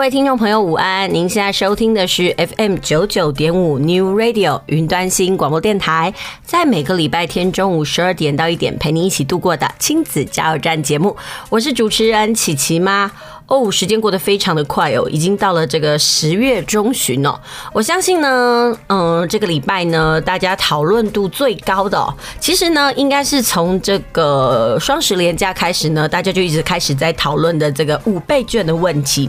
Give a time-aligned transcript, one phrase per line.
[0.00, 1.12] 各位听众朋友，午安！
[1.12, 11.14] 您现在收听的是 FM 九九点五 New Radio 云端新广播电台，在每个礼拜天中午十二点到一点，陪您一起度过的亲子加油站节目，
[11.50, 13.12] 我是主持人琪琪妈。
[13.48, 17.38] 哦，时间过得非常的快哦，已经到了这个十月中旬哦。
[17.74, 22.02] 我相信呢，嗯，这个礼拜呢，大家讨论度最高的，
[22.38, 29.28] 其实呢，应该是从这个双十连假开始呢，大家就一直开始在讨论的这个五倍券的问题。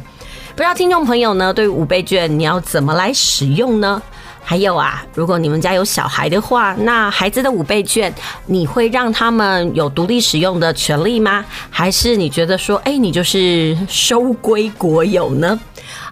[0.54, 4.02] 不知道听众朋友呢，对于五倍券你要怎么来使用呢？
[4.44, 8.14] 还有啊，如果你们家有小孩的话，那孩子的五倍券，
[8.46, 11.46] 你会让他们有独立使用的权利吗？
[11.70, 15.58] 还是你觉得说，哎，你就是收归国有呢？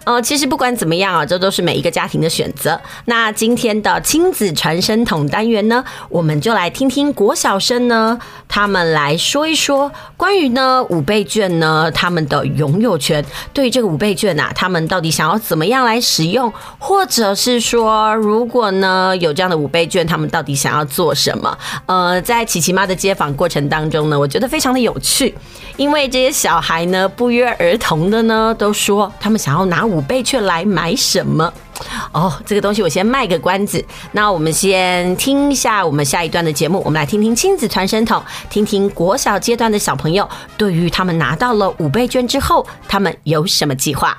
[0.04, 2.80] 呃，其实不管怎么样啊，这都是每一个家庭的选择。
[3.04, 13.24] 那今天的亲子传声筒单元呢，我们就来听听国小生呢，他们来说一说关于呢五倍券呢他们的拥有权。
[13.52, 21.56] 对于这个五倍券啊，他们到底想要怎么样来使用，或者是说，如果呢有这样的五倍券，他们到底想要做什么？
[21.86, 25.34] 呃，在琪琪妈的接访过程当中呢，我觉得非常的有趣，
[25.80, 29.80] 因为这些小孩呢不约而同的呢都说他们想要拿。
[29.90, 31.50] 五倍券来买什么？
[32.12, 33.82] 哦，这个东西我先卖个关子。
[34.12, 44.18] 那我们先听一下我们下一段的节目，我们来听听亲子传声筒，听听国小阶段的小朋友对于他们拿到了五倍券之后，他们有什么计划？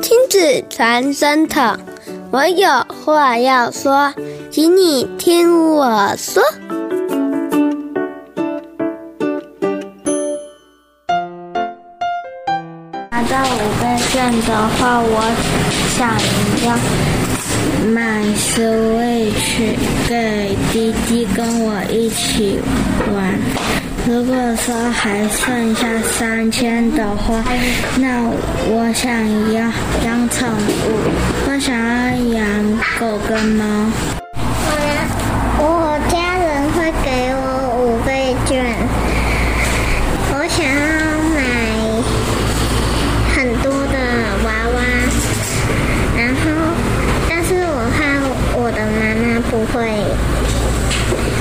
[0.00, 1.78] 亲子传声筒，
[2.30, 2.66] 我有
[3.04, 4.12] 话要说，
[4.50, 6.42] 请你听我说。
[13.30, 15.22] 到五倍券的话，我
[15.96, 16.10] 想
[16.66, 16.76] 要
[17.88, 19.76] 买 Switch
[20.08, 22.58] 给弟弟跟我一起
[23.14, 23.38] 玩。
[24.06, 25.86] 如果说还剩下
[26.18, 27.42] 三千的话，
[27.96, 28.28] 那
[28.68, 29.10] 我想
[29.52, 29.60] 要
[30.04, 30.86] 养宠物，
[31.46, 31.82] 我想要
[32.34, 32.44] 养
[33.00, 33.64] 狗跟猫。
[34.66, 34.72] 我
[35.60, 37.42] 我家人会给我
[37.80, 38.52] 五倍券，
[40.32, 41.04] 我想要。
[49.50, 49.86] 不会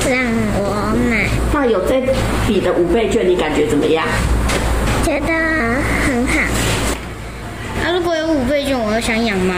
[0.07, 0.13] 让
[0.59, 1.11] 我买。
[1.51, 1.79] 那有
[2.46, 4.06] 这笔的五倍券，你感觉怎么样？
[5.06, 5.28] 觉得
[6.06, 6.42] 很好。
[7.81, 9.56] 啊，如果有五倍券，我又想养猫，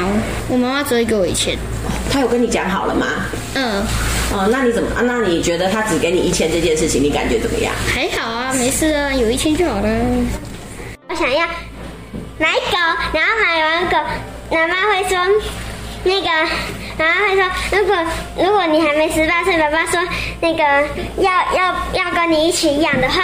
[0.47, 1.57] 我妈妈只会给我一千。
[2.11, 3.07] 他有跟你讲好了吗？
[3.55, 3.81] 嗯。
[4.31, 5.01] 哦，那你怎么啊？
[5.01, 7.73] 那你觉得他只给你一千这件事情，你感觉怎么样？
[7.91, 9.89] 还好啊，没事啊，有一千就好了。
[11.09, 11.47] 我想要
[12.37, 12.77] 买狗，
[13.13, 13.97] 然后买完狗，
[14.51, 15.17] 妈妈会说
[16.03, 16.27] 那个。
[16.97, 17.43] 然后他说
[17.77, 17.95] ：“如果
[18.37, 19.99] 如果你还没十八岁，爸爸说
[20.39, 20.63] 那个
[21.17, 23.21] 要要要跟你一起养的话，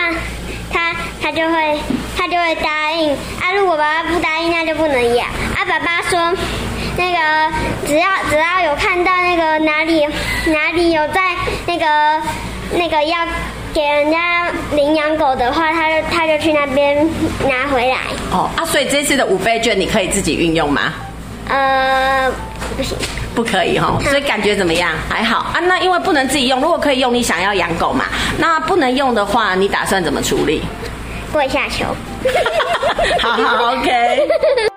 [0.69, 1.79] 他他就会
[2.17, 3.51] 他就会答应啊。
[3.55, 5.63] 如果爸爸不答应，那就不能养啊。
[5.65, 6.19] 爸爸说，
[6.97, 7.55] 那个
[7.87, 10.05] 只要只要有看到那个哪里
[10.47, 11.21] 哪里有在
[11.65, 12.21] 那个
[12.73, 13.25] 那个要
[13.73, 17.09] 给人家领养狗的话，他就他就去那边
[17.47, 17.97] 拿回来。
[18.31, 20.93] 哦啊，所以这次的五倍券你可以自己运用吗？
[21.47, 22.29] 呃，
[22.75, 22.97] 不行。”
[23.35, 24.91] 不可以哈，所以感觉怎么样？
[25.09, 25.59] 还好啊。
[25.67, 28.05] 那因为不能自己用，如果可以用，你想要养狗嘛？
[28.37, 30.61] 那不能用的话，你打算怎么处理？
[31.31, 31.85] 跪下求。
[33.21, 34.70] 好好，OK。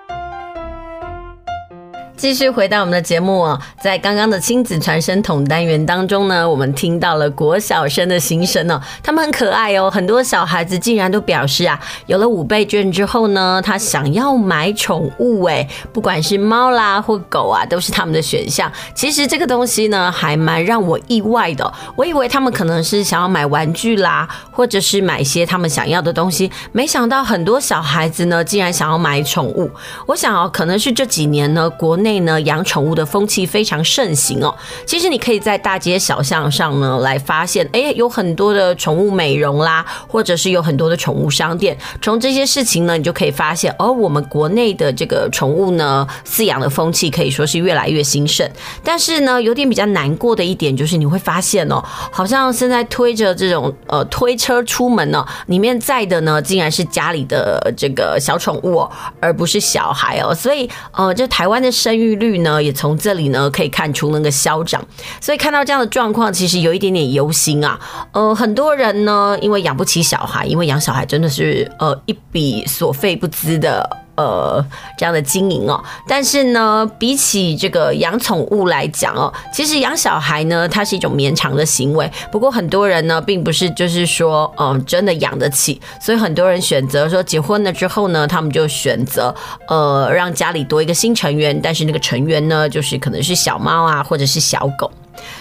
[2.25, 18.71] 继续回到我们的节目哦，在刚刚的亲子传声筒单元当中呢，我们听到了国小生的心声哦，他们很可爱哦，很多小孩子竟然都表示啊，有了五倍券之后呢，他想要买宠物哎，不管是猫啦或狗啊，都是他们的选项。
[18.95, 29.69] 其实这个东西呢，还蛮让我意外的，我以为他们可能是想要买玩具啦，或者是买一些他们想要的东西，没想到很多小孩子呢，竟然想要买宠物。
[30.07, 34.55] 我想哦，可能是这几年呢，国内呢养宠物的风气非常盛行哦。
[34.85, 41.77] 其实你可以在大街小巷上呢来发现，哎，有很多的宠物美容啦，或者是有很多的宠物商店。
[42.01, 48.47] 从这些事情呢，你就可以发现，哦，我们国内的这个宠物呢饲养的风气可以说是越来越兴盛。
[48.83, 60.33] 但是呢，有点比较难过的一点就是，你会发现哦，好像现在推着这种呃推车出门呢，里面载的呢竟然是家里的这个小宠物哦，而不是小孩哦。
[60.33, 64.85] 所以呃，这台湾的生育率呢，也从这里呢可以看出那个消长。
[65.19, 67.79] 所以看到这样的状况，其实有一点点忧心啊。
[68.11, 74.04] 呃，很多人呢，因为养不起小孩，因为养小孩真的是呃一笔所费不资的。
[74.15, 74.65] 呃，
[74.97, 82.09] 这样的经营哦，但是呢，比起这个养宠物来讲哦，其实养小孩呢，它是一种绵长的行为。
[82.31, 89.33] 不过很多人呢，并不是就是说，嗯、真的养得起，所以很多人选择说，结婚了之后呢，他们就选择
[89.67, 94.89] 呃，让家里多一个新成员，但是那个成员呢，就是可能是小猫啊，或者是小狗。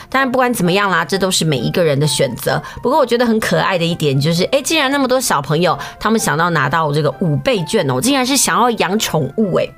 [0.09, 2.63] 当然，不管怎么样啦，这都是每一个人的选择。
[2.83, 9.69] 不过，我觉得很可爱的一点就是，哎，既然那么多小朋友他们想到拿到这个五倍券哦，竟然是想要养宠物哎。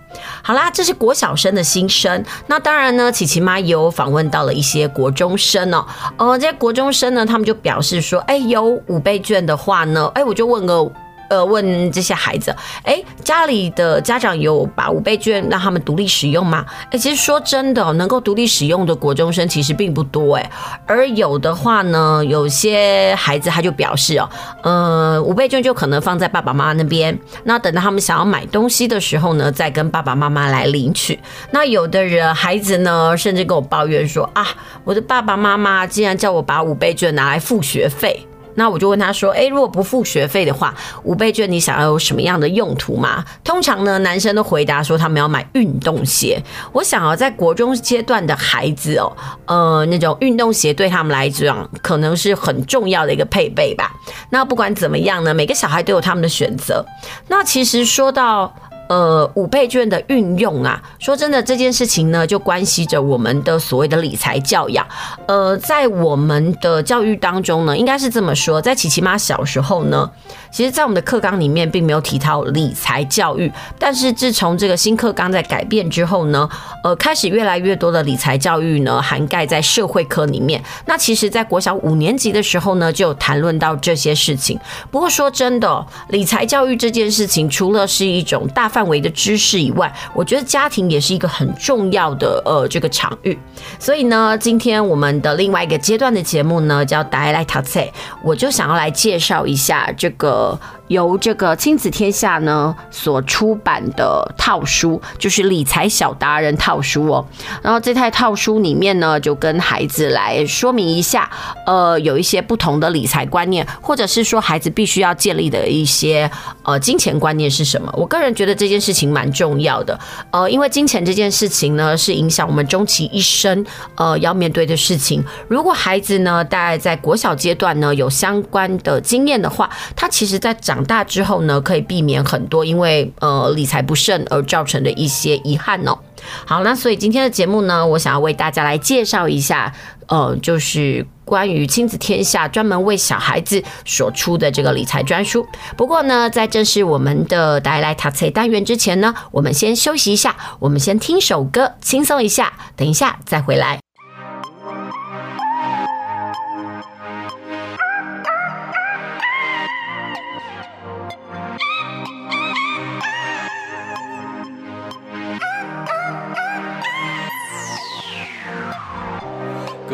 [0.43, 2.25] 好啦，这是国小生的心声。
[2.47, 5.87] 那当然呢，琪琪妈也有访问到了一些国中生哦。
[6.17, 10.91] 呃，这些国中生呢，他们就表示说，哎，有五倍券的话呢，哎，我就问个。
[11.29, 16.65] 呃，问这些孩子，哎，家里的家长有把五倍券让他们独立使用吗？
[16.91, 20.51] 哎，其实说真的，能够独立使用的国中生其实并不多，哎，
[20.87, 24.29] 而有的话呢，有些孩子他就表示哦，
[24.63, 31.19] 呃，五倍券就可能放在爸爸妈妈那边，那等到他们想要买东西的时候呢，再跟爸爸妈妈来领取。
[31.51, 34.47] 那有的人孩子呢，甚至跟我抱怨说啊，
[34.85, 38.27] 我的爸爸妈妈竟然叫我把五倍券拿来付学费。
[38.57, 40.75] 那我就问他说：“诶，如果不付学费的话，
[41.05, 46.43] 五倍券你想要有什么样的用途吗？”通常呢，男生都回答说他们要买运动鞋。
[46.73, 49.17] 我想要在国中阶段的孩子哦，
[49.47, 53.93] 呃，那种运动鞋对他们来讲可能是很重要的一个配备吧。
[54.31, 56.85] 那不管怎么样呢，每个小孩都有他们的选择。
[57.29, 58.53] 那其实说到。
[58.89, 64.87] 呃，五倍券的运用啊，说真的，这件事情呢，就关系着我们的所谓的理财教养。
[65.27, 70.09] 呃，在我们的教育当中呢，应该是这么说，在琪琪妈小时候呢，
[70.53, 73.51] 其实，在我们的课纲里面并没有提到理财教育。
[73.79, 76.49] 但是自从这个新课纲在改变之后呢，
[76.85, 80.63] 呃，开始越来越多的理财教育呢，涵盖在社会科里面。
[80.87, 84.59] 那其实，在国小五年级的时候呢，就谈论到这些事情。
[84.91, 93.39] 不过说真的，理财教育这件事情，除了是一种大范围的知识以外，我觉得家庭也是一个很重要的呃这个场域。
[93.79, 97.81] 所以呢，今天我们的另外一个阶段的节目呢，叫“台来读册”，
[98.23, 100.61] 我就想要来介绍一下这个。
[100.89, 107.27] 由这个亲子天下呢所出版的套书，就是理财小达人套书哦。
[107.63, 111.29] 然后这套套书里面呢，就跟孩子来说明一下，
[111.67, 116.31] 呃，有一些不同的理财观念，或者是说孩子必须要建立的一些
[116.63, 117.93] 呃金钱观念是什么。
[117.97, 119.99] 我个人觉得这件事情蛮重要的，
[120.31, 123.65] 呃，因为金钱这件事情呢，是影响我们终其一生
[123.97, 125.25] 呃要面对的事情。
[125.49, 135.99] 如果孩子呢，大概在国小阶段呢有相关的经验的话，他其实在长长大之后呢，可以避免很多因为呃理财不慎而造成的一些遗憾哦。
[136.45, 139.73] 好，那所以今天的节目呢，我想要为大家来介绍一下，
[140.09, 145.47] 呃，就是关于亲子天下专门为小孩子所出的这个理财专书。
[145.79, 153.86] 不过呢，在正式我们的带来读册单元之前呢，我们先休息一下，我们先听首歌，轻松一下，等一下再回来。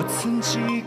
[0.08, 0.81] 曾经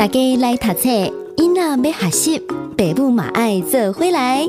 [0.00, 0.88] 大家来读册，
[1.36, 4.48] 囡仔要学习，爸母嘛爱做回来。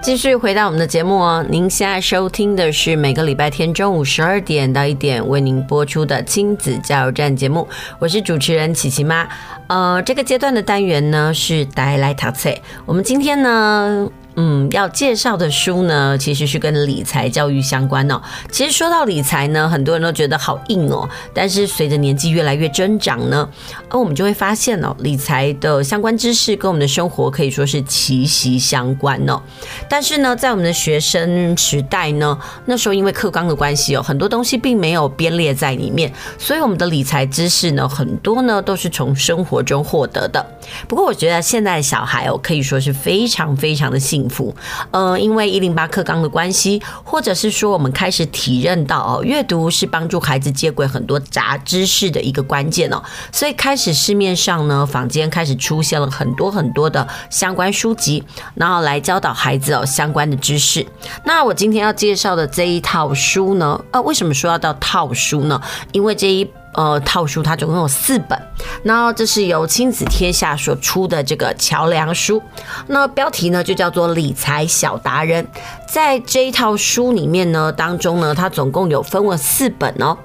[0.00, 7.66] 继续回到我们的节目哦，您现在收听的是每个礼拜天中午十二点到一点为您播出的亲子加油站节目，
[7.98, 9.26] 我是主持人琪琪妈。
[9.66, 12.54] 呃，这个阶段的单元呢是带来读册，
[12.86, 14.08] 我们今天呢。
[14.36, 18.20] 嗯，要介绍的书呢，其实是跟理财教育相关哦。
[18.50, 21.08] 其实说到理财呢，很多人都觉得好硬哦。
[21.34, 23.48] 但是随着年纪越来越增长呢，
[23.88, 29.40] 而我们就会发现哦，理财的相关知识跟我们的生活可以说是息息相关哦。
[29.88, 40.44] 但是呢，在我们的学生时代呢，那时候因为课纲的关系哦，很多东西并没有编列在里面，所以我们的理财知识呢，很多呢都是从生活中获得的。
[40.88, 44.54] 不过我觉得现在的小孩哦，可以说是非常非常的幸幸福，
[44.92, 53.02] 呃，因为一零八课纲的关系，或者是说我们开始体认到哦，阅读是帮助孩子接轨很多杂知识的一个关键哦，
[53.32, 58.22] 所以开始市面上呢，坊间开始出现了很多很多的相关书籍，
[58.54, 60.86] 然后来教导孩子哦相关的知识。
[61.24, 65.60] 那我今天要介绍的这一套书呢，呃，为什么说要到套书呢？
[65.90, 68.40] 因为这一呃，套书它总共有四本，
[68.82, 72.42] 那这是由亲子天下所出的这个桥梁书，
[72.86, 75.46] 那标题呢就叫做理财小达人。
[75.86, 80.16] 在这一套书里面呢，当中呢，它总共有分为四本哦。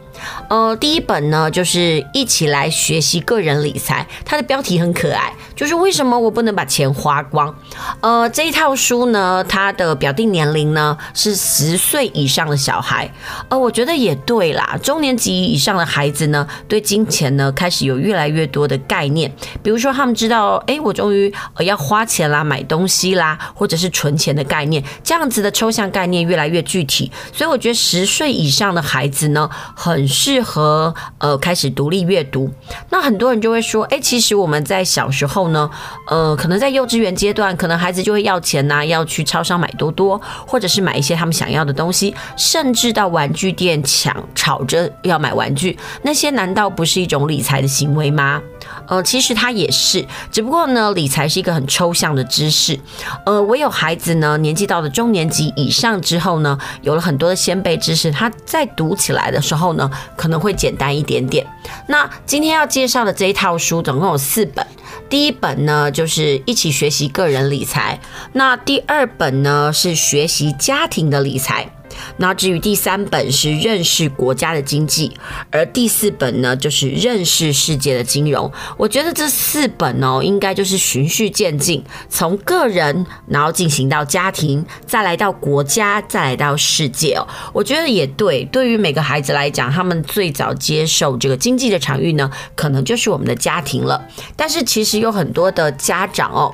[0.49, 7.53] 呃，第一本呢，就是一起来学习个人理财，它的标题很可爱，就是为什么我不能把钱花光？
[8.01, 13.11] 呃，这一套书呢，它的表定年龄呢是十岁以上的小孩，
[13.49, 19.29] 呃，我觉得也对啦，中年级以上的孩子呢，对金钱呢开始有越来越多的概念，
[19.61, 30.06] 比如说他们知道，哎，我终于呃要花钱啦，买东西啦，或者是存钱的概念，这样子的抽象概念越来越具体，所以我觉得十岁以上的孩子呢，很。
[30.07, 32.49] 适合呃开始独立阅读，
[32.89, 35.69] 那很多人就会说，哎，其实我们在小时候呢，
[36.07, 48.41] 呃，可能在幼稚园阶段，可能孩子就会要钱呐、要去超商买多多，或者是买一些他们想要的东西，甚至到玩具店抢吵着要买玩具，那些难道不是一种理财的行为吗？
[48.87, 52.79] 呃，其实它也是，只不过呢，理财是一个很抽象的知识，
[53.25, 61.45] 呃，唯有孩子呢，年纪到了中年级以上之后呢，有了很多的先辈知识，他在读起来的时候呢，可能会简单一点点。
[61.87, 64.65] 那今天要介绍的这一套书总共有四本，
[65.09, 67.99] 第一本呢就是一起学习个人理财，
[68.33, 71.76] 那第二本呢是学习家庭的理财。
[72.17, 75.11] 那至于第三本是认识国家的经济，
[75.51, 78.51] 而第四本呢就是认识世界的金融。
[78.77, 87.27] 我觉得这四本哦，应该就是循序渐进，从个人然后进行到家庭，再来到国家，再来到世界哦。
[87.53, 94.01] 我觉得也对，对于每个孩子来讲，他们最早接受这个经济的场域呢，可能就是我们的家庭了。
[94.35, 96.53] 但是其实有很多的家长哦。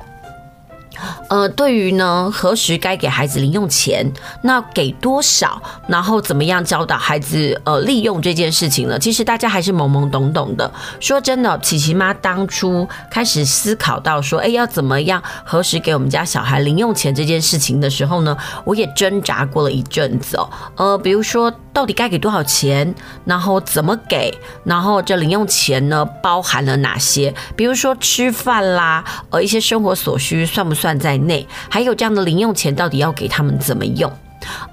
[1.28, 4.10] 呃，对于呢，何时该给孩子零用钱，
[4.42, 8.98] 那给多少，然后怎么样教导孩子呃利用这件事情呢？
[8.98, 10.70] 其实大家还是懵懵懂懂的。
[11.00, 20.48] 说真的，琪琪妈当初开始思考到说，哎，要怎么样，何时给我们家小孩零用钱这件事情的时候呢，我也挣扎过了一阵子哦。
[20.76, 21.52] 呃，比如说。
[21.74, 22.94] 到底该给多少钱？
[23.26, 24.32] 然后怎么给？
[24.64, 27.34] 然后这零用钱呢，包含了哪些？
[27.54, 31.46] 比如说吃饭啦，呃，一些生活所需算不算在内？
[31.68, 34.10] 还有这样的零用钱到底要给他们怎么用？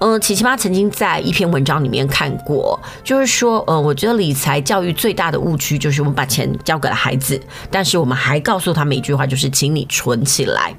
[0.00, 7.40] 嗯，琪琪妈曾经在一篇文章里面看过，就是说，呃，我觉得理财教育最大的误区就是我们把钱交给了孩子，
[7.70, 10.74] 但是我们还告诉他们一句话，就是请你存起来。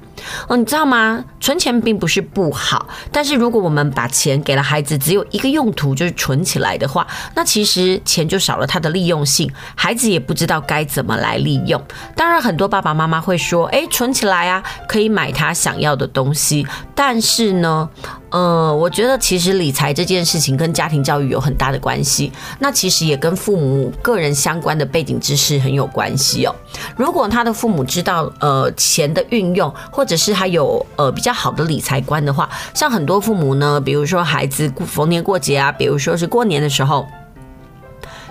[0.47, 1.23] 哦，你知道吗？
[1.39, 7.05] 存钱并不是不好，但是如果我们把钱给了孩子，只有一个用途就是存起来的话，
[7.35, 11.81] 那其实钱就少了它的利用性，孩子也不知道该怎么来利用。
[12.15, 16.65] 当然，很多爸爸妈妈会说：“诶，存起来啊，可以买他想要的东西。”
[16.95, 17.89] 但是呢，
[18.29, 26.55] 呃，我觉得其实理财这件事情跟家庭教育有很大的关系，那其实也跟父母个人相关的背景知识很有关系哦。
[26.95, 37.07] 如果他的父母知道呃钱的运用，或或者是他有呃比较好的理财观的话，像很多父母呢，比如说孩子逢年过节啊，比如说是过年的时候，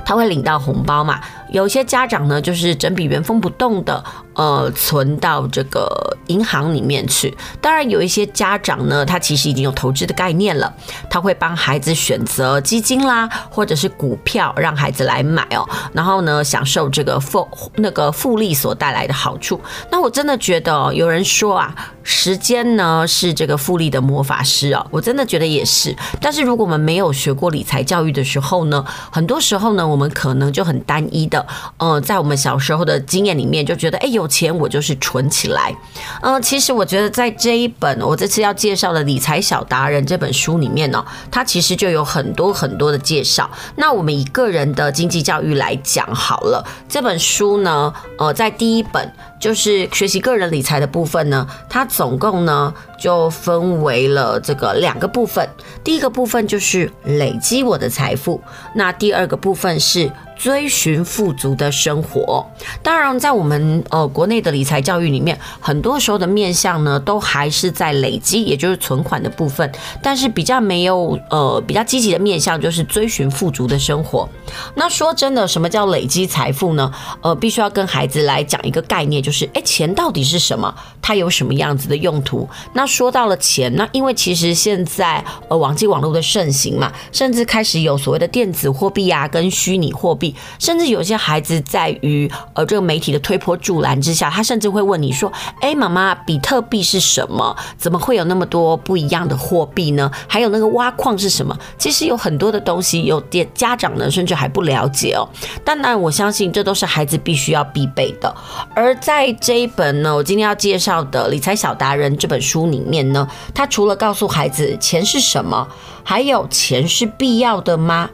[0.04, 1.18] 他会领到红包嘛。
[1.52, 4.02] 有些家长呢，就是整笔原封不动的
[4.34, 5.86] 呃存到这个
[6.28, 7.32] 银行里面去。
[7.60, 10.72] 当然，有一些家长呢，他其实已经有投资的概念了，
[11.10, 19.60] 他会帮孩子选择基金啦，或者是股票，让孩子来买哦，然后呢，享受这个复那个复利所带来的好处。
[19.90, 25.94] 那我真的觉得哦，有人说啊，时间呢是这个复利的魔法师哦，我真的觉得也是。
[26.18, 31.41] 但是如果我们没有学过理财教育的时候呢，很多时候呢，我们可能就很单一的。
[31.78, 35.74] 嗯、呃，在我们小时候的经验里面，就觉得哎，有钱我就是存起来。
[36.22, 43.50] 嗯、呃，其实我觉得在这一本我这次要介绍的《理财小达人》这本书里面呢，它其实就有很多很多的介绍。
[43.76, 55.48] 那我们以个人的经济教育来讲好了，这本书呢，呃，在第一本就是学习个人理财的部分呢，它总共呢就分为了这个两个部分。
[55.82, 58.40] 第一个部分就是累积我的财富，
[58.74, 60.10] 那第二个部分是。
[60.42, 62.44] 追寻富足的生活，
[62.82, 69.70] 当然，在我们呃国内的理财教育里面，很多时候的面向呢，都还是在累积，也就是存款的部分。
[70.02, 74.28] 但是比较没有呃比较积极的面向，就是追寻富足的生活。
[74.74, 76.92] 那说真的，什么叫累积财富呢？
[77.20, 80.74] 呃，必须要跟孩子来讲一个概念，就是诶，钱到底是什么？
[81.00, 82.48] 它有什么样子的用途？
[82.72, 90.31] 那说到了钱，那因为其实现在呃网际网络的盛行嘛，甚至开始有所谓的电子货币啊，跟虚拟货币。
[90.58, 97.56] 甚至有些孩子在于呃这个媒体的推波助澜之下，他甚至会问你说：“哎，妈妈，比特币是什么？
[97.76, 100.10] 怎么会有那么多不一样的货币呢？
[100.28, 105.28] 还有那个挖矿是什么？”其实有很多的东西，有点家长呢甚至还不了解哦。
[105.64, 108.34] 当然，我相信这都是孩子必须要必备的。
[108.74, 115.66] 而在这一本呢，我今天要介绍的《理财小达人》这本书里面呢，它除了告诉孩子钱是什么，
[116.04, 118.10] 还有钱是必要的吗？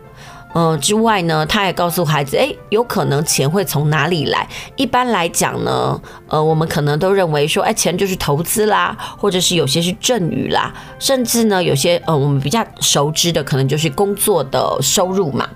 [0.54, 4.48] 呃之外呢，他也告诉孩子，诶，有可能钱会从哪里来？
[4.76, 15.48] 一般来讲呢，呃，我们可能都认为说，诶，钱就是投资啦，或者是有些是赠与啦，甚至呢，有些呃，我们比较熟知的，可能就是工作的收入嘛。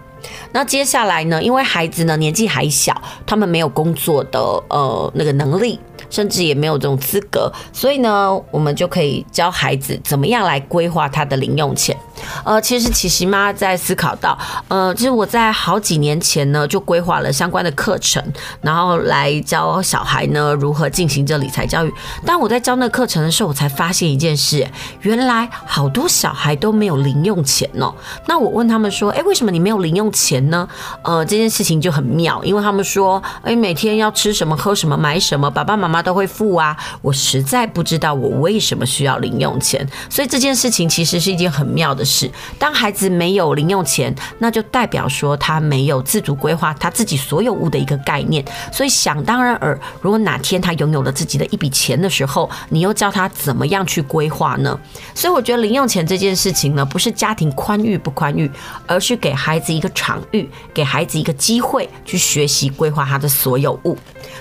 [0.52, 2.94] 那接下来呢，因为孩子呢年纪还小，
[3.26, 5.80] 他们没有工作的呃那个能力。
[6.12, 11.96] 甚至也没有这种资格，所以呢，我们就可以教孩子怎么样来规划他的零用钱。
[12.44, 18.22] 呃，其实琪琪妈在思考到，呃，其实我在好几年前呢就规划了相关的课程，
[18.60, 21.92] 然后来教小孩呢如何进行这理财教育。
[22.26, 24.64] 当我在教那课程的时候，我才发现一件事，
[25.00, 27.92] 原来好多小孩都没有零用钱哦。
[28.26, 30.68] 那我问他们说，哎，为什么你没有零用钱呢？
[31.02, 36.01] 呃，这件事情就很妙，因为他们说，哎，每天要吃什么、喝什么、买什么，爸爸妈妈。
[36.02, 42.30] 都会付啊，我实在不知道我为什么需要零用钱，所以这件事情其实是一件很妙的事。
[42.58, 48.44] 当孩子没有零用钱，那就代表说他没有自主规划他自己所有物的一个概念。
[48.72, 54.78] 所以想当然尔，如果哪天他拥有了自己的一笔钱的时候，你又教他怎么样去规划呢？
[55.14, 58.50] 所以我觉得零用钱这件事情呢，不是家庭宽裕不宽裕，
[58.86, 63.96] 而是给孩子一个场域，给孩子一个机会去学习规划他的所有物。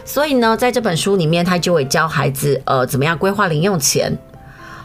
[0.05, 4.17] 所以呢，在这本书里面，他就会教孩子，呃，怎么样规划零用钱。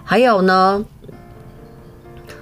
[0.03, 0.85] 还有呢，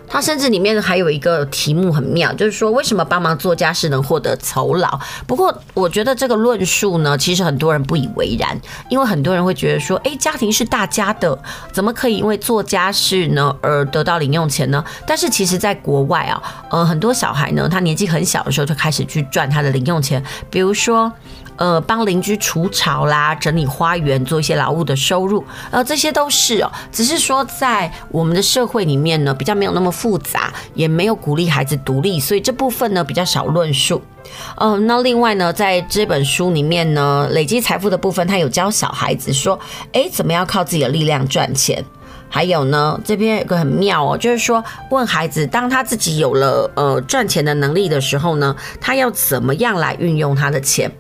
[0.09, 4.99] 他甚至里面还有一个题目很妙，就是说为什么帮忙做家事能获得酬劳？
[5.27, 8.59] 不过我觉得这个论述呢，其实很多人不以为然，
[8.89, 11.39] 因为很多人会觉得说，诶，家庭是大家的，
[11.71, 14.83] 怎么可以因为做家事呢而得到零用钱呢？
[15.07, 21.13] 但是其实，在国外啊，呃，很多小孩呢，他年纪很小的时候就开始去赚他的零用钱，比如说。
[21.57, 26.73] 呃，帮邻居除草啦，整理花园，做一些劳务的收入，呃，这些都是哦。
[26.91, 34.03] 只是说，在我们的社会里面呢，比较没有那么复杂，也没有鼓励孩子独立，所以这部分呢比较少论述。
[34.57, 39.59] 呃，那另外呢，在这本书里面呢，累积财富的部分，他有教小孩子说，
[39.93, 41.85] 诶，怎么样靠自己的力量赚钱？
[42.35, 50.91] 还有呢，这边有个很妙哦，就是说，问孩子，当他自己有了呃赚钱的能力的时候呢，他要怎么样来运用他的钱？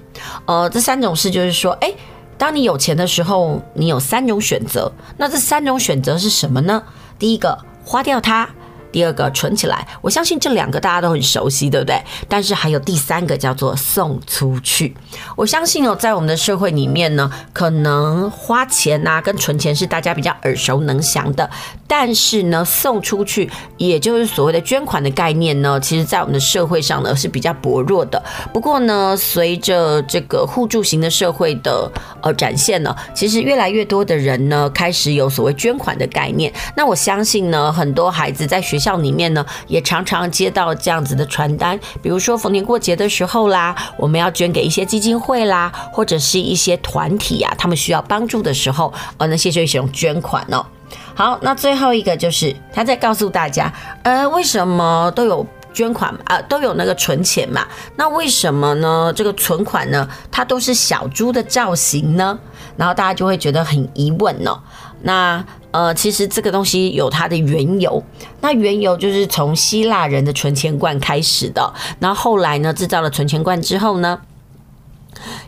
[0.47, 1.93] 呃，这三种事就是说，哎，
[2.39, 4.93] 当你有钱的时候，你有三种选择。
[5.17, 6.81] 那这三种选择是什么呢？
[7.19, 8.49] 第一个，花掉它。
[8.95, 12.01] 第二个存起来，我相信这两个大家都很熟悉，对不对？
[12.29, 14.95] 但是还有第三个叫做送出去。
[15.35, 21.51] 我相信哦，在我们的社会里面呢，可能花钱啊跟存钱是大家比较耳熟能详的，
[21.89, 28.23] 但是呢，送出去，也就是所谓的捐款的概念呢，其实在我们的社会上呢是比较薄弱的。
[28.53, 31.91] 不过呢，随着这个互助型的社会的
[32.23, 36.53] 呃展现呢，其实越来越多的人呢开始有所谓捐款的概念。
[36.77, 50.67] 那我相信呢，很多孩子在学校里面呢，也常常接到这样子的传单，比如说逢年过节的时候啦，我们要捐给一些基金会啦，或者是一些团体啊，他们需要帮助的时候，呃，那些就使用捐款哦。
[51.15, 57.67] 好，那最后一个就是他在告诉大家，呃，为什么都有捐款啊、都有那个存钱嘛？
[57.97, 59.13] 那为什么呢？
[59.17, 62.39] 这个存款呢，它都是小猪的造型呢？
[62.77, 64.59] 然后大家就会觉得很疑问哦。
[65.05, 68.03] 那呃，其实这个东西有它的缘由。
[68.41, 71.73] 那缘由就是从希腊人的存钱罐开始的。
[71.99, 74.21] 那后来呢，制造了存钱罐之后呢，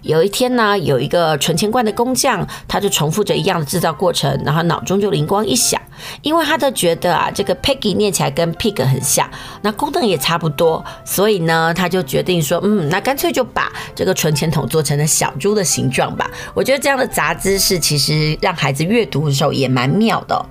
[0.02, 5.80] 有一天呢，有一个存钱罐的工匠，他就重复着一样的制造过程，然后脑中就灵光一闪，
[6.22, 9.28] 因为他都觉得啊，这个 Piggy 念起来跟 Pig 很像，
[9.62, 16.30] 那功能也差不多，所以呢，他就决定说，嗯，那干脆就把这个存钱筒做成了小猪的形状吧。
[16.54, 20.46] 我觉得这样的杂知识其实让孩子阅读的时候也蛮妙的。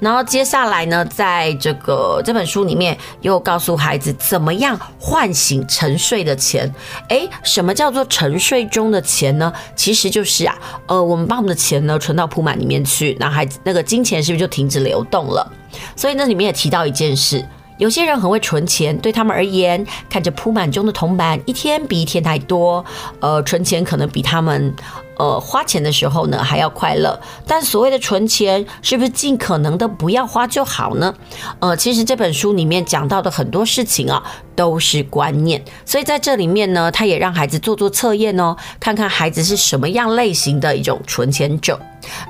[0.00, 6.72] 然后接下来呢，在这个这本书里面又告诉孩子怎么样唤醒沉睡的钱。
[7.08, 9.52] 诶，什么叫做沉睡中的钱呢？
[9.74, 15.50] 其实就是啊，呃，我们把我们的钱呢存到扑满里面去，那孩子那个金钱是不是就停止流动了？
[15.96, 17.44] 所以那里面也提到一件事。
[17.76, 22.84] 有些人很会存钱，对他们而言，看着铺满中的铜板，一天比一天还多，
[23.20, 24.74] 呃，存钱可能比他们，
[25.18, 27.20] 呃，花钱的时候呢还要快乐。
[27.46, 31.12] 但所谓的存钱，是不是尽可能的不要花就好呢？
[31.58, 34.22] 呃，其实这本书里面讲到的很多事情啊，
[34.54, 35.62] 都是观念。
[35.84, 41.78] 所以在这里面呢，他也让孩子做做测验哦，看看孩子是什么样类型的一种存钱者。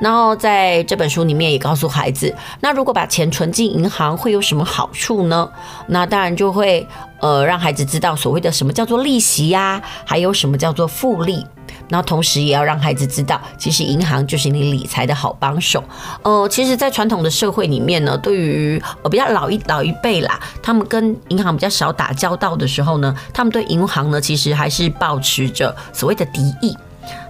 [0.01, 5.49] 然后在这本书里面也告诉孩子，那如果把钱存进银行会有什么好处呢？
[5.89, 6.85] 那当然就会
[7.21, 11.47] 呃让孩子知道所谓的什么叫做利息呀，还有什么叫做复利。
[11.89, 15.83] 然后同时也要让孩子知道，其实银行就是你理财的好帮手。
[16.23, 26.77] 呃，其实，在传统的社会里面呢，对于呃比较老一老一辈啦，他们跟银行比较少打交道的时候呢，他们对银行呢其实还是抱持着所谓的敌意。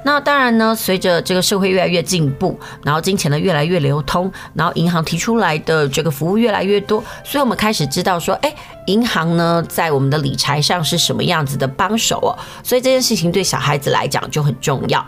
[0.05, 8.53] 那当然呢，随着这个社会越来越进步，然后金钱呢越来越流通，然后银行提出来的这个服务越来越多，所以我们开始知道说，哎，
[8.89, 12.33] 银行呢在我们的理财上是什么样子的帮手哦。
[12.63, 15.05] 所以这件事情对小孩子来讲就很重要。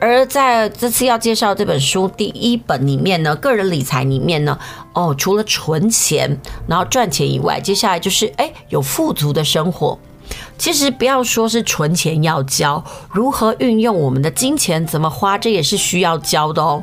[0.00, 4.58] 而在这次要介绍这本书第一本里面呢，个人理财里面呢，
[4.92, 9.98] 哦，除了存钱，然后赚钱以外，接下来就是哎有富足的生活。
[10.56, 16.82] 其实不要说是存钱要教，如何运用我们的金钱，怎么花，这也是需要教的哦。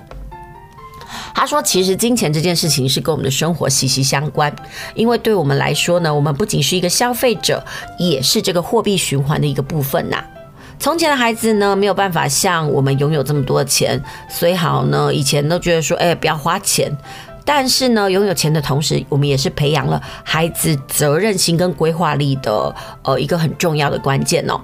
[1.33, 4.53] 他说，其实金钱这件事情是跟我们的生活息息相关，
[4.95, 7.63] 因为对我们来说呢，我们不仅是一个消费者，
[7.97, 10.23] 也是这个货币循环的一个部分呐。
[10.79, 16.91] 从前的孩子呢，没有办法像我们拥有这么多钱，所以好呢，以前都觉得说，哎，不要花钱。
[17.43, 24.59] 但是呢，拥有钱的同时，我们也是培养了孩子责任心跟规划力的，呃，一个很重要的关键哦。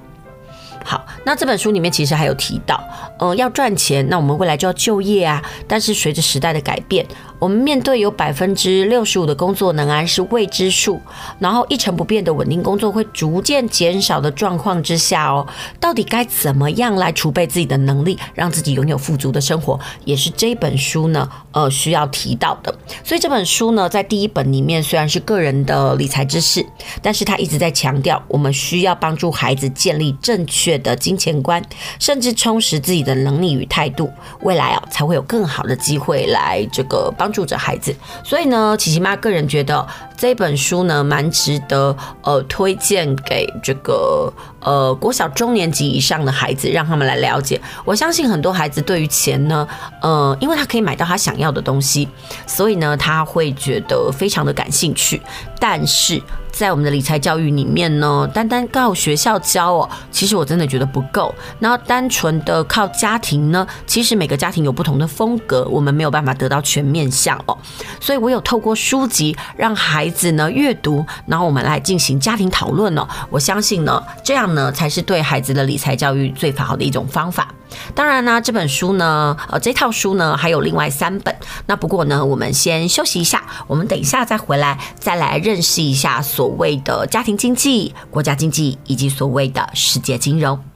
[0.83, 2.83] 好，那这本书里面其实还有提到，
[3.17, 5.41] 呃，要赚钱，那我们未来就要就业啊。
[5.67, 7.05] 但是随着时代的改变，
[7.39, 10.99] 我们面对有百分之六十五的工作能安是未知数，
[11.39, 15.47] 然后一成不变的稳定工作会逐渐减少的状况之下哦，
[15.79, 22.73] 到底该怎么样来储备自己的能力，让自己拥有富足的生活，也是这本书呢，呃，需要提到的。
[23.03, 26.65] 所以这本书呢，在第一本里面虽然是个人的理财知识，
[27.01, 31.61] 但是他一直在强调，我们需要帮助孩子建立正确的金钱观，
[31.99, 34.09] 甚至充实自己的能力与态度，
[34.43, 37.33] 未来啊才会有更好的机会来这个帮。
[37.33, 37.91] 助着孩子，
[38.23, 39.83] 所以呢，琪琪妈个人觉得
[40.15, 44.31] 这本书呢，蛮值得呃推荐给这个
[44.63, 47.59] 呃国小中年级以上的孩子，让他们来了解。
[47.85, 49.67] 我相信很多孩子对于钱呢，
[50.01, 52.07] 呃，因为他可以买到他想要的东西，
[52.47, 55.21] 所以呢，他会觉得非常的感兴趣。
[55.59, 56.21] 但是
[56.53, 61.33] 在我们的理财教育里面呢，单单靠学校教哦，其实我真的觉得不够。
[61.59, 67.57] 然后单纯的靠家庭呢，其实每个家庭有不同的风格，我们没有办法得到全面相哦。
[67.99, 73.07] 所以我有透过书籍让孩子呢阅读，然后我们来进行家庭讨论哦。
[73.31, 77.47] 我相信呢，这样呢才是对孩子的理财教育最好的一种方法。
[77.95, 81.35] 当然呢，这本书呢，呃，这套书呢还有另外三本。
[81.67, 90.72] 那不过呢，我们先休息一下，我们等一下再回来，再来认识一下所谓的家庭经济、国家经济以及所谓的世界金融。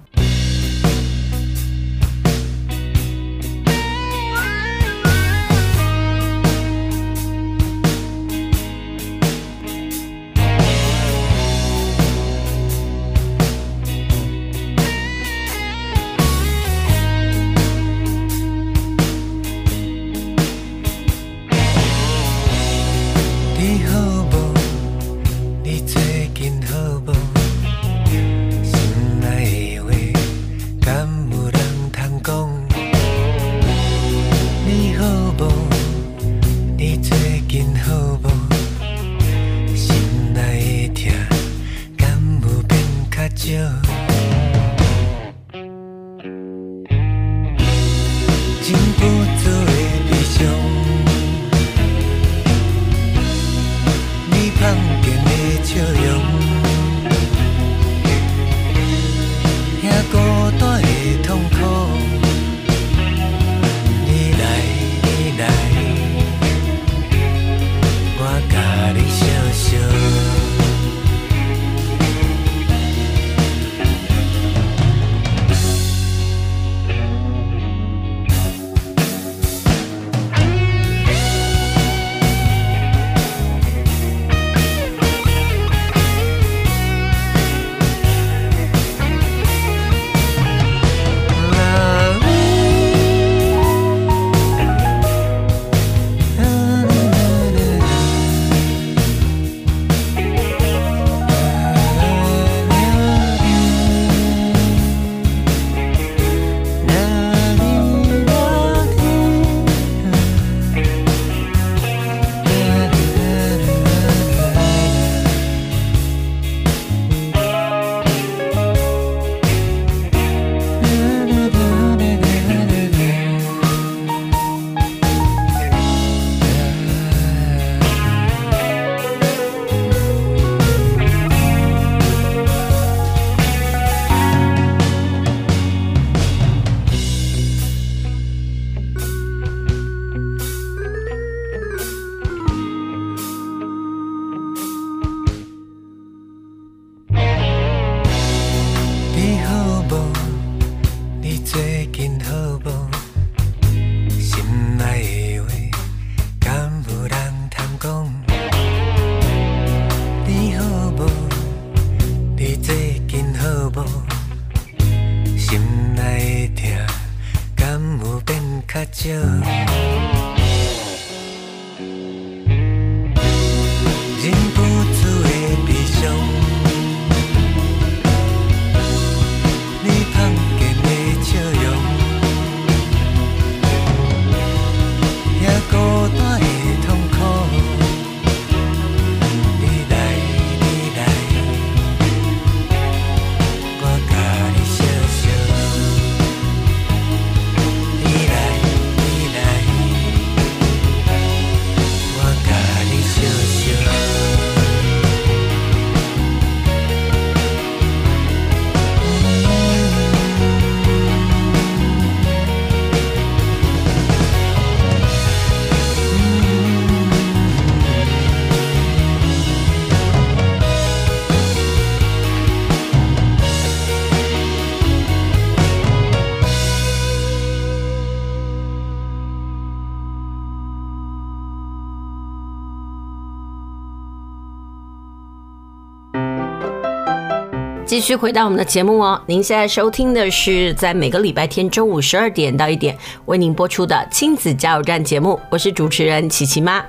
[237.88, 242.96] 继续回到我们的节目哦，您现在收听的是在每个礼拜天中午十二点到一点
[243.28, 246.84] 为您播出的亲子加油站节目，我是主持人琪琪妈。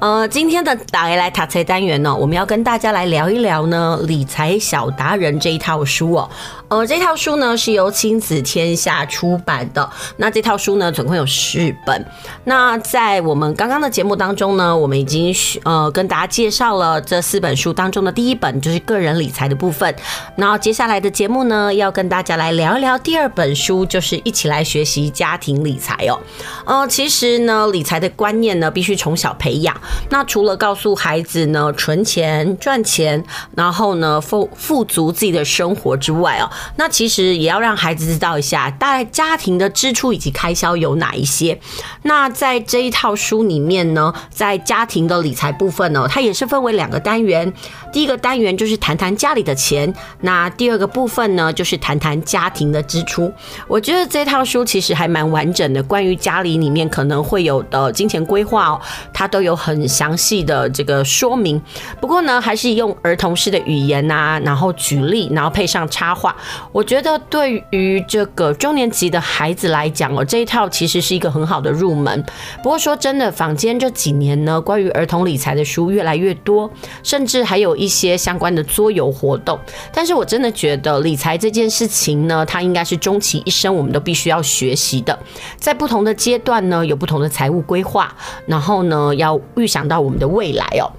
[0.00, 6.30] 呃，今天的大家来读册单元呢，我们要跟大家来聊一聊呢理财小达人这一套书哦。
[6.68, 9.88] 呃，这套书呢是由亲子天下出版的。
[10.18, 12.06] 那这套书呢总共有四本。
[12.44, 15.34] 那在我们刚刚的节目当中呢，我们已经
[15.64, 19.94] 呃跟大家介绍了这四本书当中的第一本，就是个人理财的部分。
[20.36, 26.18] 那然后接下来的节目呢，要跟大家来聊一聊第二本书，就是一起来学习家庭理财哦。
[26.64, 29.76] 呃，其实呢，理财的观念呢，必须从小培养。
[30.10, 33.22] 那除了告诉孩子呢，存钱赚钱，
[33.54, 41.58] 然后呢，富富足自己的生活之外哦，那其实也要让孩子知道一下，大概家庭的支出以及开销有哪一些。
[42.02, 47.52] 那在这一套书里面呢，在家庭的理财部分呢，它也是分为两个单元。
[47.92, 53.32] 第一个单元就是谈谈家里的钱，那第二个部分呢，就是谈谈家庭的支出。
[53.66, 58.80] 我觉得这套书其实还蛮完整的，关于家里里面可能会有的金钱规划哦，
[59.12, 61.60] 它都有很详细的这个说明。
[62.00, 66.34] 不过呢，还是用儿童式的语言啊，然后举例，然后配上插画。
[66.72, 72.24] 我觉得对于这个中年级的孩子来讲哦，这一套其实是一个很好的入门。
[72.62, 76.70] 不过说真的，坊间这几年呢，关于儿童理财的书越来越多，
[77.02, 79.58] 甚至还有一些相关的桌游活动。
[79.92, 85.16] 但是我真的觉得理财这件事情呢，它应该是终其一生我们都必须要学习的。
[85.56, 88.14] 在不同的阶段呢，有不同的财务规划，
[88.46, 90.90] 然后呢，要预想到我们的未来哦。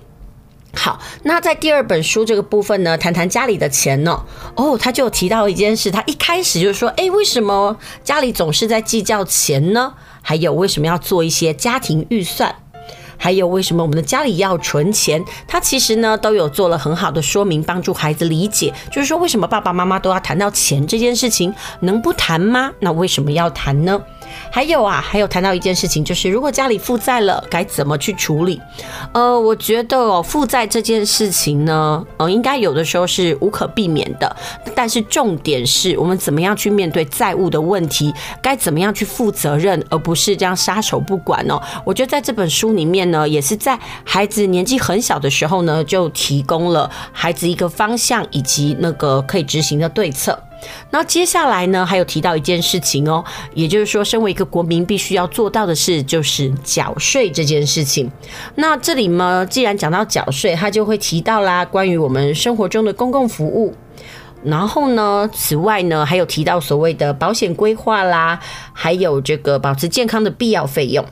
[0.75, 4.23] 好，那在第二本书这个部分呢，谈谈家里的钱呢。
[4.55, 9.95] 哦，他就提到一件事，他一开始就说：“诶，为什么家里总是在计较钱呢？
[10.21, 12.53] 还有为什么要做一些家庭预算？
[13.17, 22.71] 还有为什么我们的家里要存钱？”他其实呢都有做了很好的说明，帮助孩子理解，就是说为什么爸爸妈妈都要谈到钱这件事情，能不谈吗？
[22.79, 23.99] 那为什么要谈呢？
[24.51, 28.61] 还有啊，还有谈到一件事情，就是如果家里负债了，该怎么去处理？
[29.13, 34.35] 呃，我觉得哦，负债这件事情呢，呃，应该有的时候是无可避免的。
[34.75, 41.61] 但是重点是我们怎么样去面对债务的问题，该怎么样去负责任，而不是这样撒手不管哦。
[41.85, 50.37] 我觉得在这本书里面呢，也是在孩子年纪很小的时候呢，就提供了孩子一个方向以及那个可以执行的对策。
[50.91, 58.11] 那接下来呢，还有提到一件事情哦，也就是说，身为一个国民必须要做到的事，就是缴税这件事情。
[58.55, 63.73] 那这里呢，既然讲到缴税，他就会提到啦，关于我们生活中的公共服务。
[64.43, 68.39] 然后呢，此外呢，还有提到所谓的保险规划啦，
[68.73, 71.05] 还有这个保持健康的必要费用。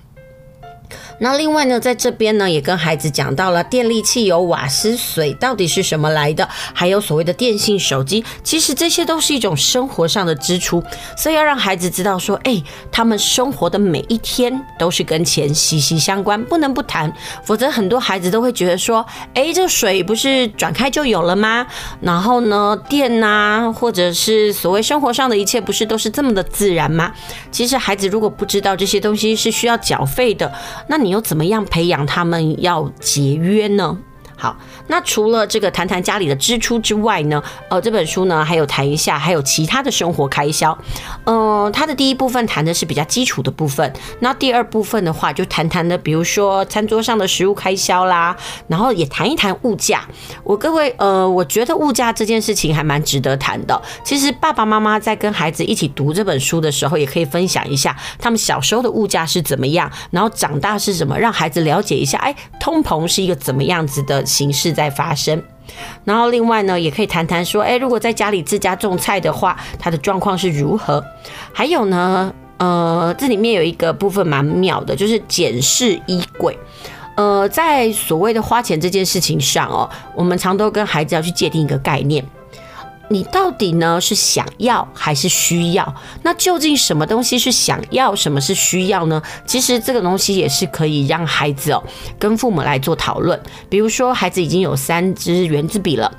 [1.20, 10.84] 那另外呢，在这边呢，也跟孩子讲到了电力、汽油、瓦斯、水到底是什么来的，还有所谓的电信、手机，其实这些都是一种生活上的支出，
[11.18, 17.12] 所以要让孩子知道说，哎，他们生活的每一天都是跟钱息息相关，不能不谈，
[17.44, 19.04] 否则很多孩子都会觉得说，
[19.34, 21.66] 哎，这水不是转开就有了吗？
[22.00, 27.12] 然后呢，电呐，或者是所谓生活上的一切，不是都是这么的自然吗？
[27.52, 30.52] 其实孩子如果不知道这些东西是需要缴费的，
[30.88, 31.07] 那你。
[31.08, 33.98] 你又怎么样培养他们要节约呢？
[34.38, 34.56] 好，
[34.88, 40.78] 那除了这个谈谈家里的支出之外呢，呃，这本书呢还有谈一下还有其他的生活开销。
[41.26, 50.06] 嗯、呃，它的第一部分谈的是比较基础的部分，那第二部分的话就谈谈的，比如说餐桌上的食物开销啦，然后也谈一谈物价。
[50.44, 53.82] 我各位，呃，我觉得物价这件事情还蛮值得谈的。
[54.04, 65.42] 其实爸爸妈妈在跟孩子一起读这本书的时候，也可以分享一下他们小时候的物价是怎么样，然后长大是什么，让孩子了解一下，哎，通膨是一个怎么样子的形式在发生，
[66.04, 71.04] 然后另外呢，也可以谈谈说，哎，如果在家里自家种菜的话，它的状况是如何？
[71.54, 76.58] 还有呢，呃，这里面有一个部分蛮妙的，就是检视衣柜。
[77.16, 82.24] 呃，在所谓的花钱这件事情上哦，我们常都跟孩子要去界定一个概念。
[83.10, 85.96] 你到底呢是想要还是需要？
[86.24, 89.22] 那究竟什么东西是想要，什么是需要呢？
[89.46, 91.82] 其实这个东西也是可以让孩子哦
[92.20, 93.40] 跟父母来做讨论。
[93.70, 96.12] 比如说，孩子已经有三支原子笔了，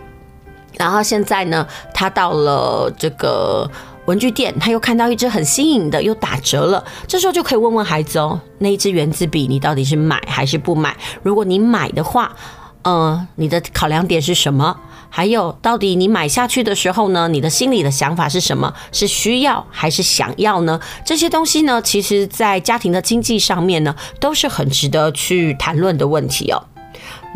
[0.78, 3.70] 然后现在呢，他到了这个
[4.06, 6.82] 文具店，他又看到一支很新颖的，又打折了。
[7.06, 10.96] 这时候就可以问问孩子哦，那一支原子笔你到底是买还是不买？
[11.22, 12.34] 如果你买的话，
[12.90, 14.74] 嗯，你的考量点是什么？
[15.10, 18.72] 还有，到底你买下去的时候呢，你的心里的想法是什么？
[18.92, 20.80] 是需要还是想要呢？
[21.04, 26.64] 这些东西呢，其实在家庭的经济上面呢，都是很值得去谈论的问题哦。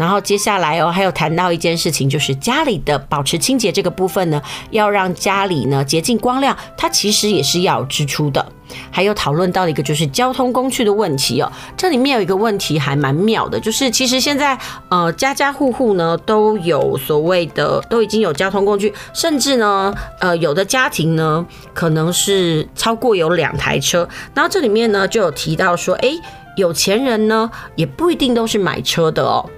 [0.03, 4.43] 然后接下来哦，还有谈到一件事情，就是家里的保持清洁这个部分呢，
[4.73, 8.45] 要让家里呢洁净光亮，它其实也是要支出的。
[8.91, 26.19] 还有讨论到一个就是交通工具的问题哦，这里面有一个问题还蛮妙的，就是其实现在呃家家户户呢都有所谓的都已经有交通工具，甚至呢呃有的家庭呢可能是超过有两台车，然后这里面呢就有提到说，诶，
[26.57, 29.49] 有钱人呢也不一定都是买车的哦。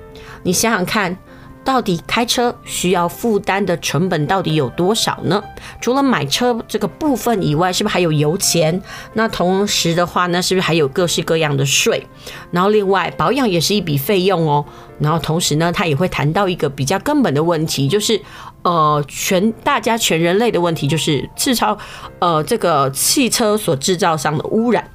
[0.44, 1.16] 你想想看，
[1.64, 5.42] 到底开车需要负担的成本到底有多少呢？
[5.80, 8.80] 除了买车这个部分以外，是不是还有油钱？
[9.14, 12.06] 那同时的话呢，是不是还有各式各样的税？
[12.50, 14.64] 然后另外保养也是一笔费用哦。
[15.00, 18.20] 然后同时呢，他也会谈到一个比较根本的问题，就是
[18.62, 21.76] 呃，全大家全人类的问题，就是制造
[22.18, 24.88] 呃这个汽车所制造上的污染。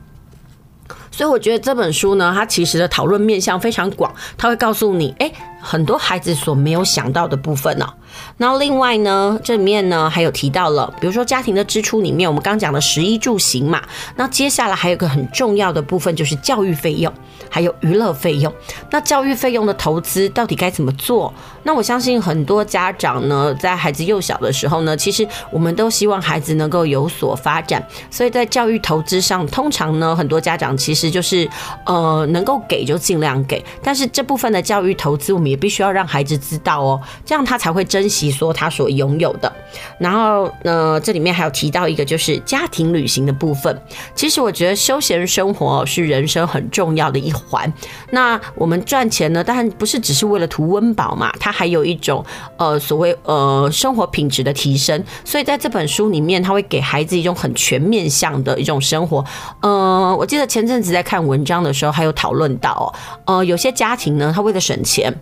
[1.19, 7.91] 所以我觉得这本书呢，它其实的讨论面向非常广，它会告诉你，诶，很多孩子所没有想到的部分呢、哦。
[8.37, 13.81] 那另外呢，这里面呢还有提到了，比如说家庭的支出里面，我们刚讲的食衣住行嘛。
[14.15, 17.13] 那接下来还有个很重要的部分，就是教育费用，
[17.49, 18.53] 还有娱乐费用。
[18.89, 21.33] 那教育费用的投资到底该怎么做？
[21.63, 27.85] 那我相信很多家长呢，在孩子幼小的时候呢，其实我们都希望孩子能够有所发展。
[28.09, 31.47] 所以在教育投资上，通常呢，很多家长其实就是
[31.85, 33.63] 呃，能够给就尽量给。
[33.83, 39.51] 但是这部分的教育投资，我们也必须要让孩子知道哦，这样他才会珍惜说他所拥有的。
[39.97, 43.79] 然后呢，这里面还有提到一个就是家庭旅行的部分。
[44.15, 47.71] 其实我觉得休闲生活是人生很重要的一环。
[48.11, 52.23] 那我们赚钱呢，当然不是只是为了图温饱嘛，它还有一种
[52.57, 55.03] 呃所谓呃生活品质的提升。
[55.23, 59.23] 所以在这本书里面，他会给孩子一种很全面向的一种生活。
[59.61, 62.93] 呃，我记得前阵子在看文章的时候，还有讨论到，
[63.25, 65.13] 呃，有些家庭呢，他为了省钱。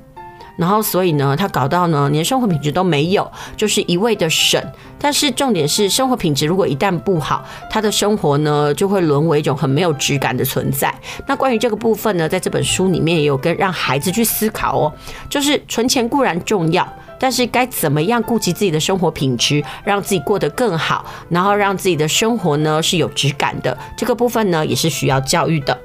[0.56, 4.60] 然后，所以呢，他搞到呢，连生活品质都没有，就是一味的省。
[5.00, 10.92] 但是重点是，生活品质如果一旦不好，他的生活呢，就会沦为一种很没有质感的存在。
[11.28, 14.92] 那关于这个部分呢，在这本书里面也有跟让孩子去思考哦，
[15.30, 16.88] 就是存钱固然重要，
[17.20, 25.78] 但是该怎么样顾及自己的生活品质，让自己过得更好，然后让自己的生活呢是有质感的，这个部分呢也是需要教育的。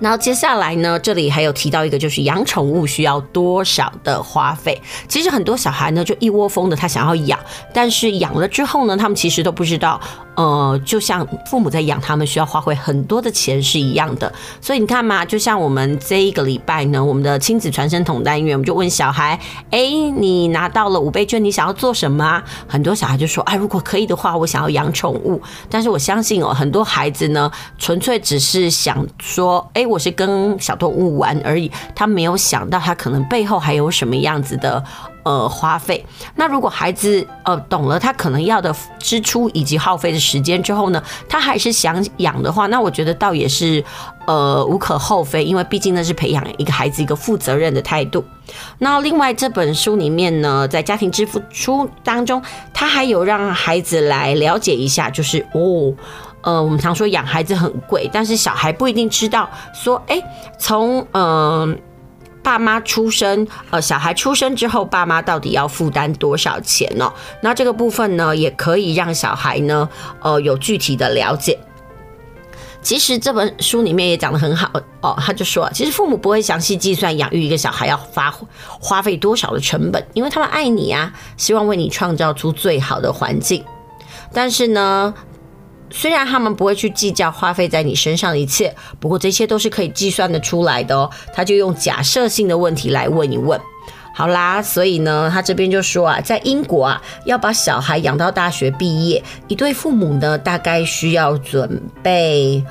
[0.00, 4.80] 然后接下来呢，这里还有提到一个，就是养宠物需要多少的花费。
[5.08, 7.38] 其实很多小孩呢，就一窝蜂的他想要养，
[7.72, 10.00] 但是养了之后呢，他们其实都不知道。
[10.36, 19.38] 呃，就像父母在养他们需要花费很多的钱是一样的，所以你看嘛，就像我们这一个礼拜呢，我们的亲子传声筒单元，我们就问小孩，
[19.70, 19.78] 哎，
[20.16, 22.42] 你拿到了五倍券，你想要做什么啊？
[22.66, 25.40] 很多小孩就说，哎，如果可以的话，我想要养宠物。
[25.70, 34.82] 但是我相信哦，很多孩子呢，纯粹只是想说，哎，我是跟小动物玩而已，他没有想到他可能背后还有什么样子的。
[35.24, 36.04] 呃，花费。
[36.36, 43.82] 那如果孩子呃懂了他可能要的支出以及耗费的时间之后呢，他还是想养的话，那我觉得倒也是
[44.26, 48.22] 呃无可厚非，因为毕竟那是培养一个孩子一个负责任的态度。
[48.78, 55.94] 那另外这本书里面呢，在家庭支付书当中，他还有让孩子来了解一下，就是哦，
[56.42, 60.20] 呃，我们常说养孩子很贵，但是小孩不一定知道说，哎，
[60.58, 61.70] 从嗯。
[61.70, 61.76] 呃
[62.44, 67.12] 爸妈出生，呃，小孩出生之后，爸妈到底要负担多少钱呢？
[67.40, 69.88] 那这个部分呢，也可以让小孩呢，
[70.20, 71.58] 呃，有具体的了解。
[72.82, 74.70] 其实这本书里面也讲得很好
[75.00, 78.30] 哦，他就说，其实父母不会详细计算养育一个小孩要花
[78.78, 83.64] 花费多少的成本，因为他们爱你啊，希望为你创造出最好的环境。
[84.34, 85.14] 但是呢，
[85.96, 91.08] 虽然他们不会去计较花费在你身上的一切，不过这些都是可以计算得出来的哦。
[91.32, 93.58] 他就用假设性的问题来问一问。
[94.12, 102.64] 好啦，所以呢，他这边就说啊，在英国啊，要把小孩养到大学毕业，一对父母呢，大概需要准备。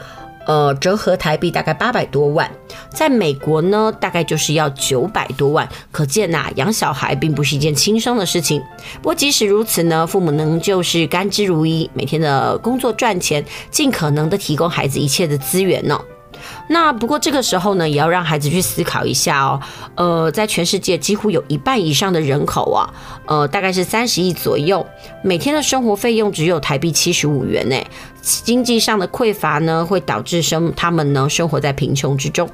[0.46, 2.50] 呃，折合台币大概八百多万，
[2.90, 5.68] 在美国呢，大概就是要九百多万。
[5.92, 8.62] 可见呐、养小孩并不是一件轻松的事情。
[9.02, 16.00] 不过即使如此呢，父母能就是甘之如饴，每天的工作赚钱，尽可能的提供孩子一切的资源呢。
[16.68, 19.60] 那不过这个时候呢，也要让孩子去思考一下哦。
[19.96, 22.94] 呃，在全世界几乎有一半以上的人口啊，
[23.26, 24.86] 呃，大概是三十亿左右，
[25.24, 27.76] 每天的生活费用只有台币七十五元呢。
[28.22, 32.50] 经济上的匮乏呢，会导致生他们呢生活在贫穷之中。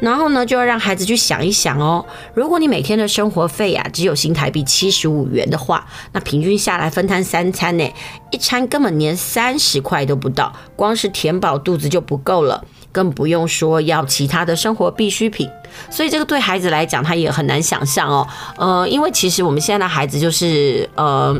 [0.00, 2.04] 然后呢，就要让孩子去想一想哦，
[2.34, 7.88] 如果你每天的生活费啊只有新台币七十五元的话，那平均下来分摊三餐呢，
[8.30, 12.64] 一餐根本连三十块都不到，光是填饱肚子就不够了。
[12.92, 15.48] 更不用说要其他的生活必需品，
[15.90, 18.28] 所以这个对孩子来讲，他也很难想象哦。
[18.58, 21.34] 呃，因为其实我们现在的孩子就是呃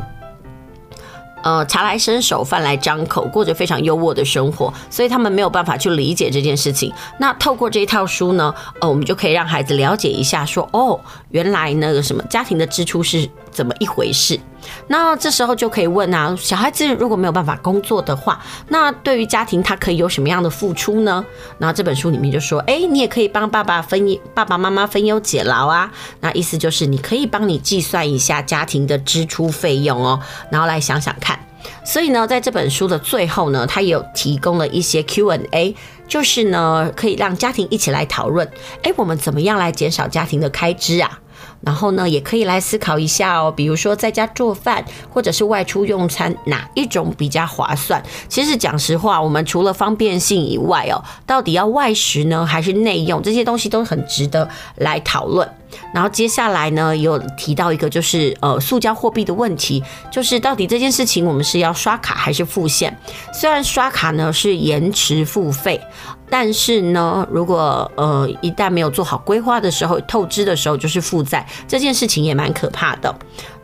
[1.43, 6.93] 呃茶来伸手，饭来张口，过着非常优渥的生活，所以他们没有办法去理解这件事情。
[7.19, 11.01] 那透过这一套书呢，呃，我们就可以让孩子了解一下说，说哦，
[11.31, 14.41] 原来那个什么家庭的支出是怎么一回事。
[14.89, 21.25] 那这时候就可以问啊，小孩子如果没有办法工作的话，那对于家庭他可以有什么样的付出呢？
[21.59, 25.91] 那这本书里面就说，哎，你也可以帮爸爸分爸爸妈妈分忧解劳啊。
[26.21, 31.39] 那意思就是你可以帮你计算一下家庭的支出费用哦，然后来想想看。
[31.85, 35.77] 所以呢，在这本书的最后呢，他有提供了一些 Q&A，
[36.09, 38.49] 就是呢可以让家庭一起来讨论，
[38.83, 41.21] 哎，我们怎么样来减少家庭的开支啊？
[41.65, 48.03] 然后呢，也可以来思考一下哦，比如说在家做饭或者是外出用餐，哪一种比较划算？
[48.29, 53.23] 其实讲实话，我们除了方便性以外哦，到底要外食呢，还是内用？
[53.23, 55.49] 这些东西都很值得来讨论。
[55.95, 62.95] 然后接下来呢，有提到一个就是呃，塑胶货币的问题，就是到底这件事情我们是要刷卡还是付现？
[63.33, 65.81] 虽然刷卡呢是延迟付费。
[66.33, 73.15] 但是呢，如果呃一旦没有做好规划的时候，透支的时候就是负债，这件事情也蛮可怕的。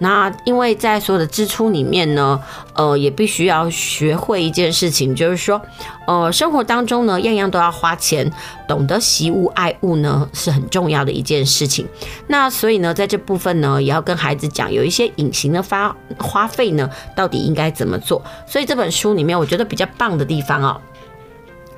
[0.00, 2.38] 那因为在所有的支出里面呢，
[2.74, 5.58] 呃，也必须要学会一件事情，就是说，
[6.06, 8.30] 呃，生活当中呢，样样都要花钱，
[8.68, 11.88] 懂得惜物爱物呢是很重要的一件事情。
[12.26, 18.22] 那所以呢，在这部分呢，也要跟孩子讲，有一些隐形的花花费呢，到底应该怎么做。
[18.46, 20.78] 所以这本书里面，我觉得比较棒的地方哦。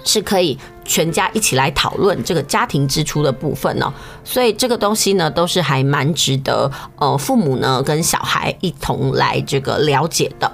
[0.05, 3.93] 是可以全家一起来讨论这个家庭支出的部分哦，
[4.25, 10.51] 所以这个东西呢，都是还蛮值得呃父母呢跟小孩一同来这个了解的。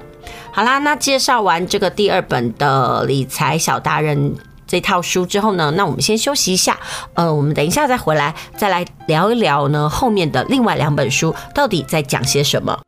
[0.52, 4.34] 好啦，那介绍完这个第二本的理财小达人
[4.66, 6.78] 这套书之后呢，那我们先休息一下，
[7.14, 12.78] 呃，我们等一下再回来再来聊一聊呢后面的另外两本书到底在讲些什么。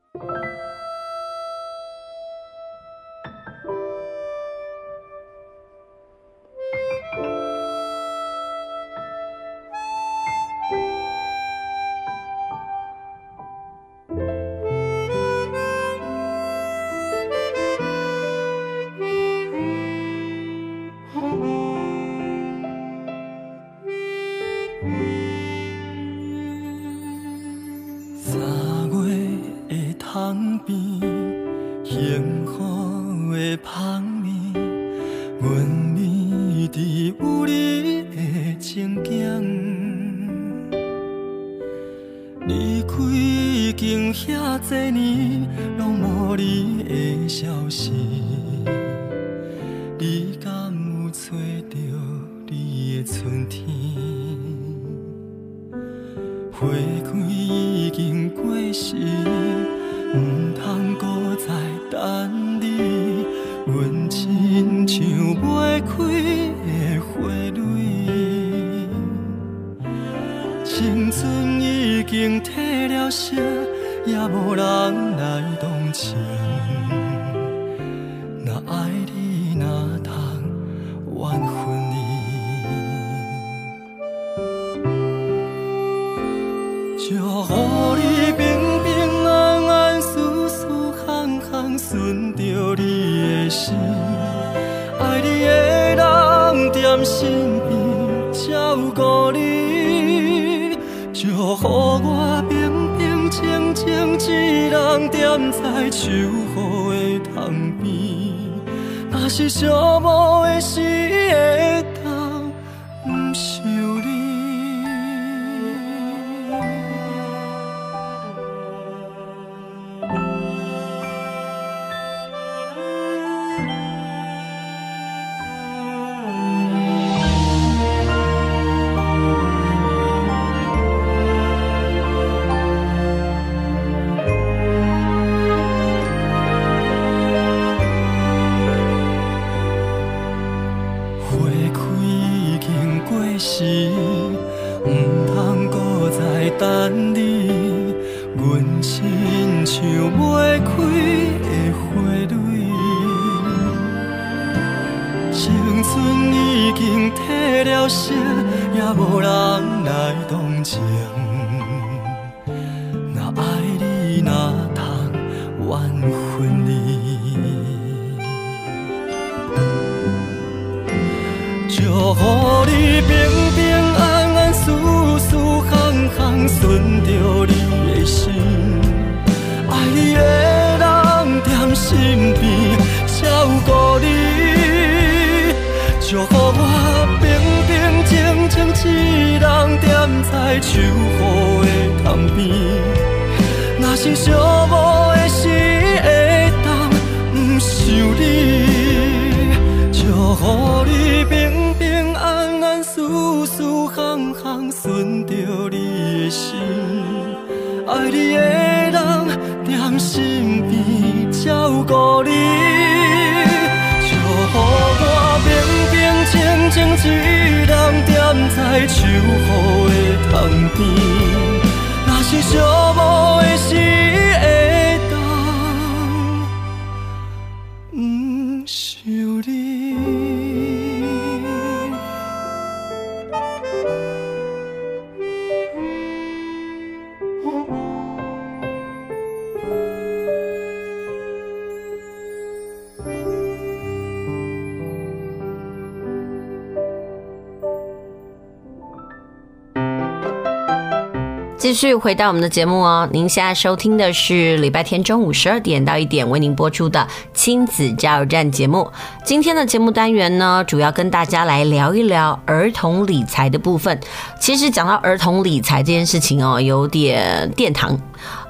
[251.68, 258.90] 继续回到我们的节目哦，您现在收听的是礼拜天中午十二点到一点为您播出的亲子加油站节目。
[259.22, 264.00] 今天的节目单元呢，主要跟大家来聊一聊儿童理财的部分。
[264.40, 268.00] 其实讲到儿童理财这件事情哦，有点殿堂，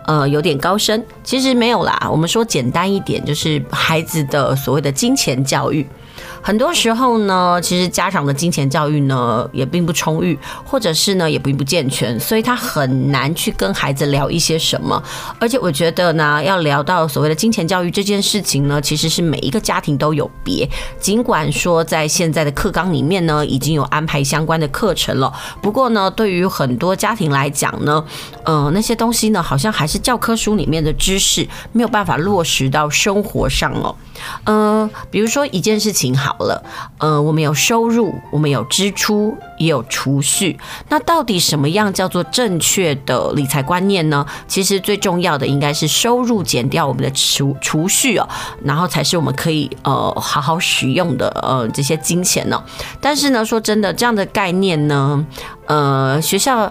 [0.07, 1.05] 呃，有点高深。
[1.25, 5.85] 其实没有啦，我们说简单一点，就是孩子的所谓的金钱教育。
[6.41, 15.03] 很多时候呢，其实家长的金钱教育呢也并不充裕，或者是呢也并不健全，所以他很难去跟孩子聊一些什么。
[15.39, 20.69] 而且我觉得呢，要聊到所谓的金钱教育这件事情呢，其实是每一个家庭都有别。
[20.99, 28.05] 尽管说在现在的课纲里面呢，已经有安排相关的课程了，不过呢，对于很多家庭来讲呢，
[28.45, 33.95] 呃，那些东西呢，好像还是教科书里面的知识，没有办法落实到生活上哦。
[34.45, 36.63] 嗯、呃，比如说一件事情哈好了，
[36.99, 40.59] 呃，我们有收入，我们有支出，也有储蓄。
[40.91, 44.27] 那到底什么样叫做正确的理财观念呢？
[44.47, 48.29] 其实最重要的应该是收入减掉我们的储储蓄哦，
[48.63, 52.63] 然后才是我们可以呃好好使用的呃这些金钱呢。
[53.01, 55.25] 但是呢，说真的，这样的概念呢，
[55.65, 56.71] 呃，学校。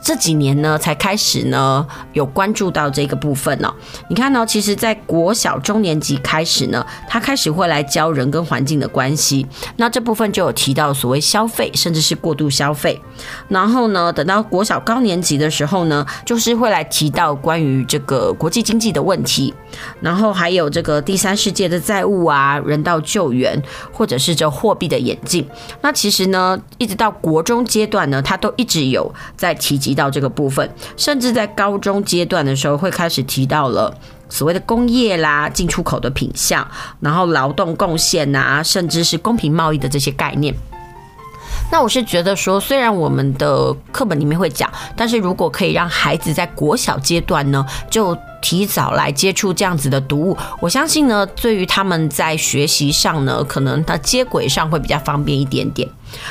[0.00, 3.74] 这几年呢，才开始呢有关注到这个部分呢、哦。
[4.08, 9.46] 你看呢，其实，在国小中年级开始呢，他开始会来教人跟环境的关系。
[9.76, 13.00] 那这部分就有提到所谓消费，甚至是过度消费。
[13.48, 19.52] 然后呢，等到国小高年级的时候呢，就是会来提到关于这个国际经济的问题。
[20.00, 23.60] 然后还有这个第三世界的债务啊，人道救援，
[23.92, 25.48] 或者是这货币的演进。
[25.80, 33.92] 那其实呢，一直到国中阶段呢，他都一直有在提提到这个部分，甚至在高中阶段的时候，会开始提到了
[34.28, 36.66] 所谓的工业啦、进出口的品相，
[37.00, 40.54] 然后劳动贡献啊，甚至是公平贸易的这些概念。
[41.70, 55.88] 那我是觉得说，虽然我们的课本里面会讲，但是如果可以让孩子在国小阶段呢，就提早来接触这样子的读物，我相信呢，对于他们在学习上呢，可能他接轨上会比较方便一点点。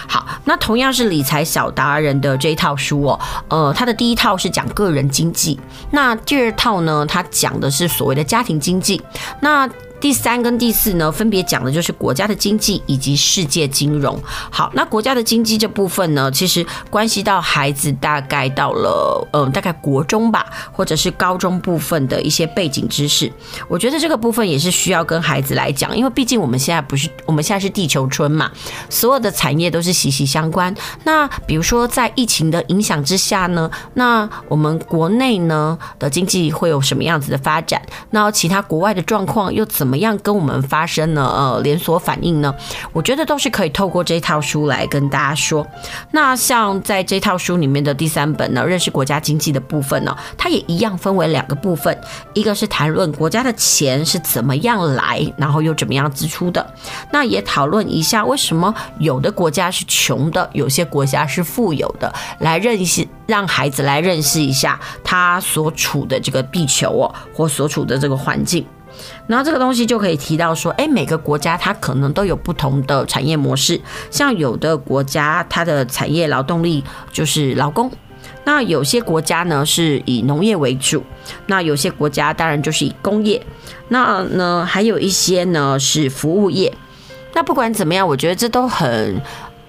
[0.08, 5.60] 好，那同样是理财小达人的这一套书哦，呃，它的第一套是讲个人经济，
[5.90, 9.02] 那第二套呢，它讲的是所谓的家庭经济，
[9.40, 9.68] 那。
[10.02, 14.20] 第三跟第四呢，分别讲的就是国家的经济以及世界金融。
[14.50, 23.32] 好，那国家的经济这部分呢，其实关系到孩子大概到了呃大概国中吧，或者是高中部分的一些背景知识。
[23.68, 28.50] 我觉得这个部分也是需要跟孩子来讲，因为毕竟我们现在不是我们现在是地球村嘛，
[28.90, 30.76] 所有的产业都是息息相关。
[31.04, 37.80] 那比如说在疫情的影响之下呢，那我们国内呢的经济会有什么样子的发展？
[38.10, 39.91] 那其他国外的状况又怎么？
[39.92, 42.56] 怎么样跟我们发生了呃连锁反应呢？
[42.94, 45.68] 我觉得都是可以透过这套书来跟大家说。
[46.12, 51.94] 那像在这套书里面的第三本呢，认识国家经济的部分呢，它也一样分为两个部分，
[52.34, 56.66] 一个是谈论国家的钱是怎么样来，然后又怎么样支出的。
[57.12, 68.66] 那也讨论一下为什么有的国家是穷的，有些国家是富有的，来认识让孩子来认识一下他所处的这个地球哦，或所处的这个环境。
[69.28, 73.80] 然后这个东西就可以提到说，哎，每个国家它可能都有不同的产业模式，
[74.10, 77.92] 像有的国家它的产业劳动力就是劳工，
[78.44, 81.04] 那有些国家呢是以农业为主，
[81.48, 83.42] 那有些国家当然就是以工业，
[83.90, 86.74] 那呢还有一些呢是服务业，
[87.34, 89.22] 那不管怎么样，我觉得这都很。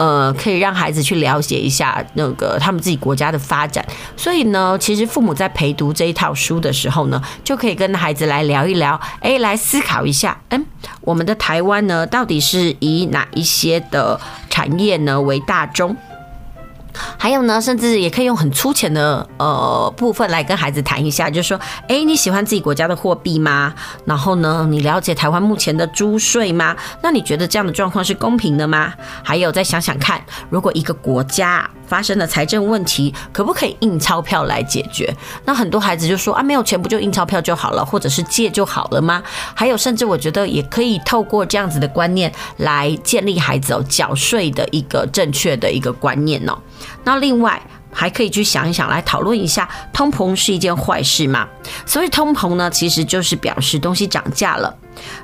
[0.03, 3.86] 呃，可以让孩子去了解一下那个他们自己国家的发展，
[4.16, 10.66] 所以呢，其实父母在陪读这一套书的时候呢，就可以跟孩子来聊一聊，哎，来思考一下，嗯，
[11.03, 15.96] 我们的台湾呢，到底是以哪一些的产业呢为大宗？
[17.18, 23.72] 还有呢，甚至也可以用很粗浅的呃部分来跟孩子谈一下，就是说，哎，你喜欢自己国家的货币吗？
[24.05, 26.76] 然后呢，你了解台湾目前的租税吗？
[27.03, 28.93] 那你觉得这样的状况是公平的吗？
[29.22, 35.14] 还有，再想想看，如果一个国家发生了财政问题，可不可以印钞票来解决？
[35.45, 39.22] 那很多孩子就说啊，没有钱不就印钞票就好了，或者是借就好了吗？
[39.55, 46.57] 还有，甚至我觉得也可以透过这样子的观念来建立孩子哦缴税的一个正确的一个观念哦。
[47.05, 47.61] 那另外，
[47.93, 51.47] 还可以去想一想，来讨论一下，通膨是一件坏事吗？
[51.84, 54.74] 所以通膨呢，其实就是表示东西涨价了。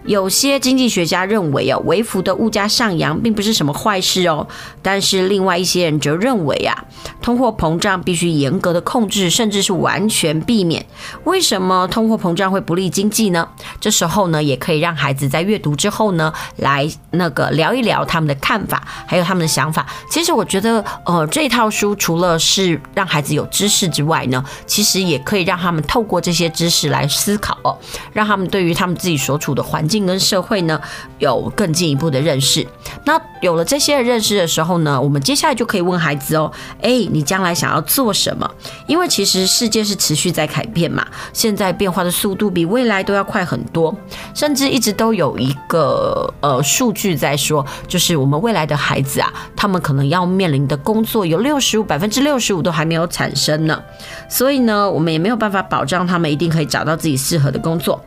[0.05, 4.47] 有些经济学家认为哦，微幅的物价上扬并不是什么坏事哦。
[4.83, 6.85] 但是另外一些人则认为啊，
[7.21, 10.85] 通货膨胀必须严格的控制，甚至是完全避免。
[11.25, 13.49] 为什么通货膨胀会不利经济呢？
[13.81, 19.87] 这时候呢，也可以让孩子在阅读之后呢，来那个聊一聊他们的看法，还有他们的想法。
[20.11, 27.77] 其实我觉得，呃，这套书除了是让孩子有知识之外呢，其实也可以让他们透过这些知识来思考哦，
[28.13, 30.81] 让他们对于他们自己所处的环境跟社会呢，
[31.19, 32.67] 有更进一步的认识。
[33.05, 36.51] 那有了这些认识的时候呢，我们接下来就可以问孩子哦，
[36.81, 38.51] 哎，你将来想要做什么？
[38.87, 43.95] 因为其实世界是持续在改变嘛，现在变化的速度比未来都要快很多，
[44.35, 53.81] 甚至一直都有一个呃数据在说，就是我们未来的孩子啊，他们可能要面临的工作有六十五百分之六十五都还没有产生呢，
[54.29, 58.01] 所以呢，我们也没有办法保障他们一定可以找到自己适合的工作。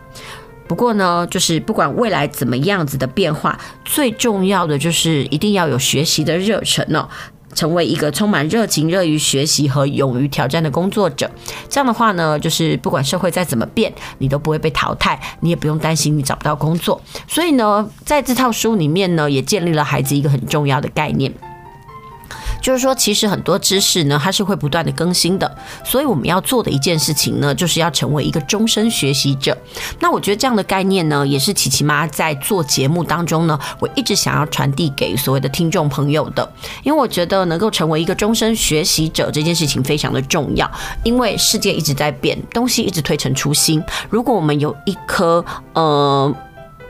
[0.71, 7.05] 不过呢，就是不管未来怎么样子的变化，最重要的就是一定要有学习的热忱哦，
[7.53, 11.29] 成为一个充满热情、乐于学习和勇于挑战的工作者。
[11.67, 17.01] 这样的话呢，就是不管社会再怎么变，你都不会被淘汰，你也不用担心你找不到工作。
[17.27, 21.33] 所以呢，在这套书里面呢，也建立了孩子一个很重要的概念。
[22.61, 29.57] 就是说，其实很多知识呢，它是会不断的更新的，所以我们要做的一件事情呢，就是要成为一个终身学习者。
[29.99, 36.47] 那我觉得这样的概念呢，也是琪琪妈在做节目当中呢，我一直想要传递给所谓的听众朋友的，
[36.83, 40.69] 因为我觉得能够成为一个终身学习者这件事情非常的重要，
[41.03, 43.83] 因为世界一直在变，东西一直推陈出新。
[44.09, 45.43] 如果我们有一颗
[45.73, 46.33] 呃。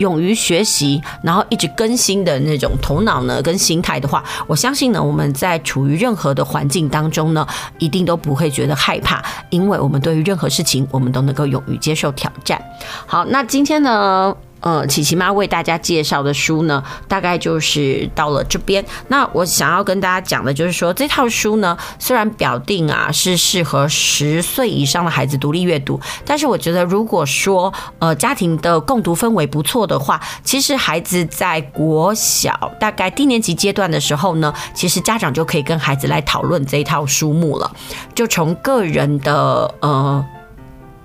[0.02, 7.48] 勇于学习，然后一直更新的那种头脑呢，跟心态的话，我相信呢，我们在处于任何的环境当中呢，
[7.78, 12.60] 一定都不会觉得害怕，因为我们对于任何事情，我们都能够勇于接受挑战。
[13.06, 18.84] 好，那今天呢，呃，琪琪妈为大家介绍的书呢，大概就是到了这边。
[19.08, 37.72] 那我想要跟大家讲的就是说，这套书呢，虽然表定啊是适合十岁以上的孩子独立阅读，但是我觉得如果说呃家庭的共读氛围不错的话，其实孩子在国小大概低年级阶段的时候呢，其实家长就可以跟孩子来讨论这一套书目了，
[38.14, 40.24] 就从个人的呃。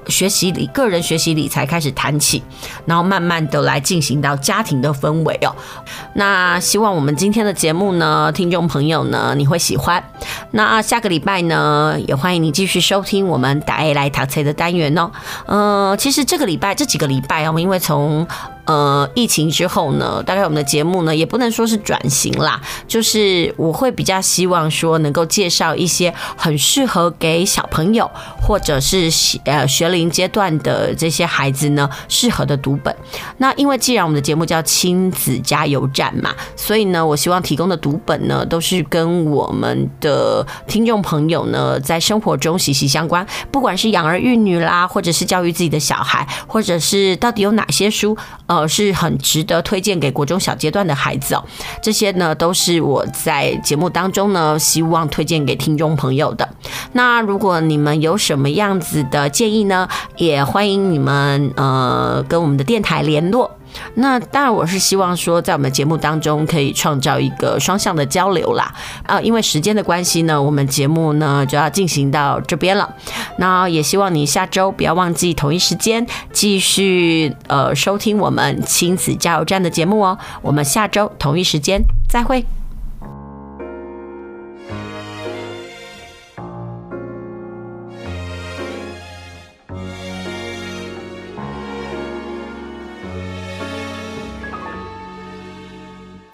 [0.09, 2.43] 学习理个人学习理财开始谈起，
[2.85, 5.55] 然后慢慢的来进行到家庭的氛围哦。
[6.15, 10.03] 那希望我们今天的节目呢，听众朋友呢，你会喜欢。
[10.53, 15.11] 那下个礼拜呢，也欢迎你继续收听我们大 A 来淘菜的单元哦。
[15.47, 18.27] 呃，其实这个礼拜这几个礼拜哦，因为从
[18.67, 28.11] 呃，疫情之后呢，大概我们的节目呢，也不能说是转型啦，就是我会比较希望说能够介绍一些很适合给小朋友
[28.43, 29.09] 或者是
[29.45, 32.93] 呃学龄阶段的这些孩子呢适合的读本。
[33.39, 48.56] 那因为既然我们的节目叫亲子加油站嘛，所以呢，我希望提供的读本呢都是跟我们的听众朋友呢在生活中息息相关，不管是养儿育女啦，或者是教育自己的小孩，或者是到底有哪些书呃。
[48.57, 51.45] 呃，是很值得推荐给国中小阶段的孩子哦。
[51.83, 56.49] 这些呢，都是我在节目当中呢，希望推荐给听众朋友的。
[56.93, 59.87] 那如果你们有什么样子的建议呢，
[60.17, 63.51] 也欢迎你们呃跟我们的电台联络。
[63.95, 68.73] 那当然，我是希望说，在我们节目当中可以创造一个双向的交流啦。
[69.05, 72.95] 啊，因为时间的关系呢，我们节目呢就要进行到这边了。
[73.39, 80.19] 那也希望你下周不要忘记同一时间继续呃收听我们亲子加油站的节目哦。
[80.43, 82.45] 我们下周同一时间再会。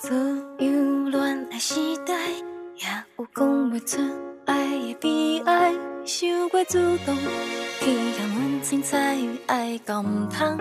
[0.05, 0.11] 所
[0.59, 1.75] 有恋爱时
[2.05, 2.13] 代，
[2.75, 4.01] 也有讲不出
[4.47, 5.73] 爱的悲哀，
[6.05, 6.73] 想过主
[7.07, 7.15] 动，
[7.79, 10.59] 去甲阮凊彩，爱到毋通，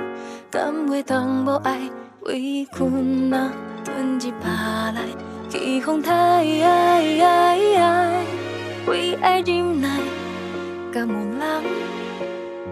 [0.51, 1.89] 甘袂当无爱，
[2.19, 3.49] 委屈若
[3.83, 5.07] 吞入腹来，
[5.49, 6.43] 起风太，
[8.85, 9.99] 为爱忍耐，
[10.93, 11.63] 甘无人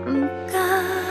[0.06, 1.09] 毋甘。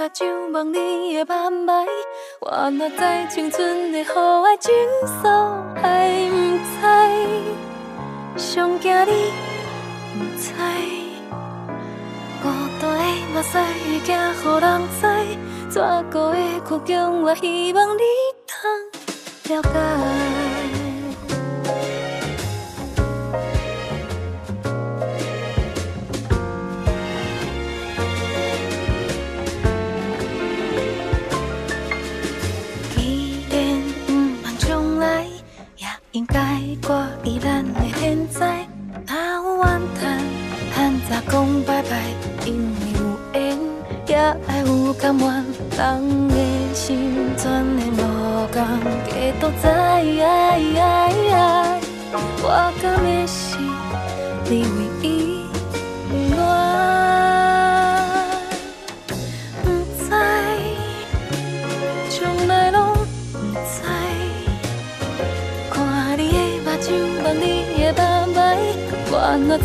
[0.00, 1.86] 看你的目睭，望你的眼眉，
[2.40, 4.72] 我哪知青春的雨爱情
[5.04, 5.22] 愫
[5.74, 6.34] 还不
[8.38, 9.12] 知，上惊你
[10.16, 10.54] 不知，
[12.42, 12.48] 孤
[12.80, 12.96] 单的
[13.34, 14.64] 目屎会惊予人
[14.98, 15.02] 知，
[15.68, 15.76] 怎
[16.10, 18.02] 过的苦衷，我希望你
[18.46, 19.68] 通了解。
[36.20, 36.36] 应该
[36.86, 38.68] 挂意咱的现在，
[39.06, 39.64] 哪有怨
[39.98, 40.20] 叹？
[40.74, 41.96] 趁早讲拜拜，
[42.44, 43.00] 因为有
[43.32, 43.58] 缘
[44.06, 44.14] 也
[44.46, 45.26] 爱有甘愿。
[45.78, 46.34] 人的
[46.74, 46.84] 心
[47.38, 47.98] 全的无
[48.52, 48.60] 共，
[49.08, 49.64] 假都知。
[52.42, 52.46] 我
[52.82, 53.56] 甘的是
[54.44, 54.89] 你为
[69.20, 69.58] 안나.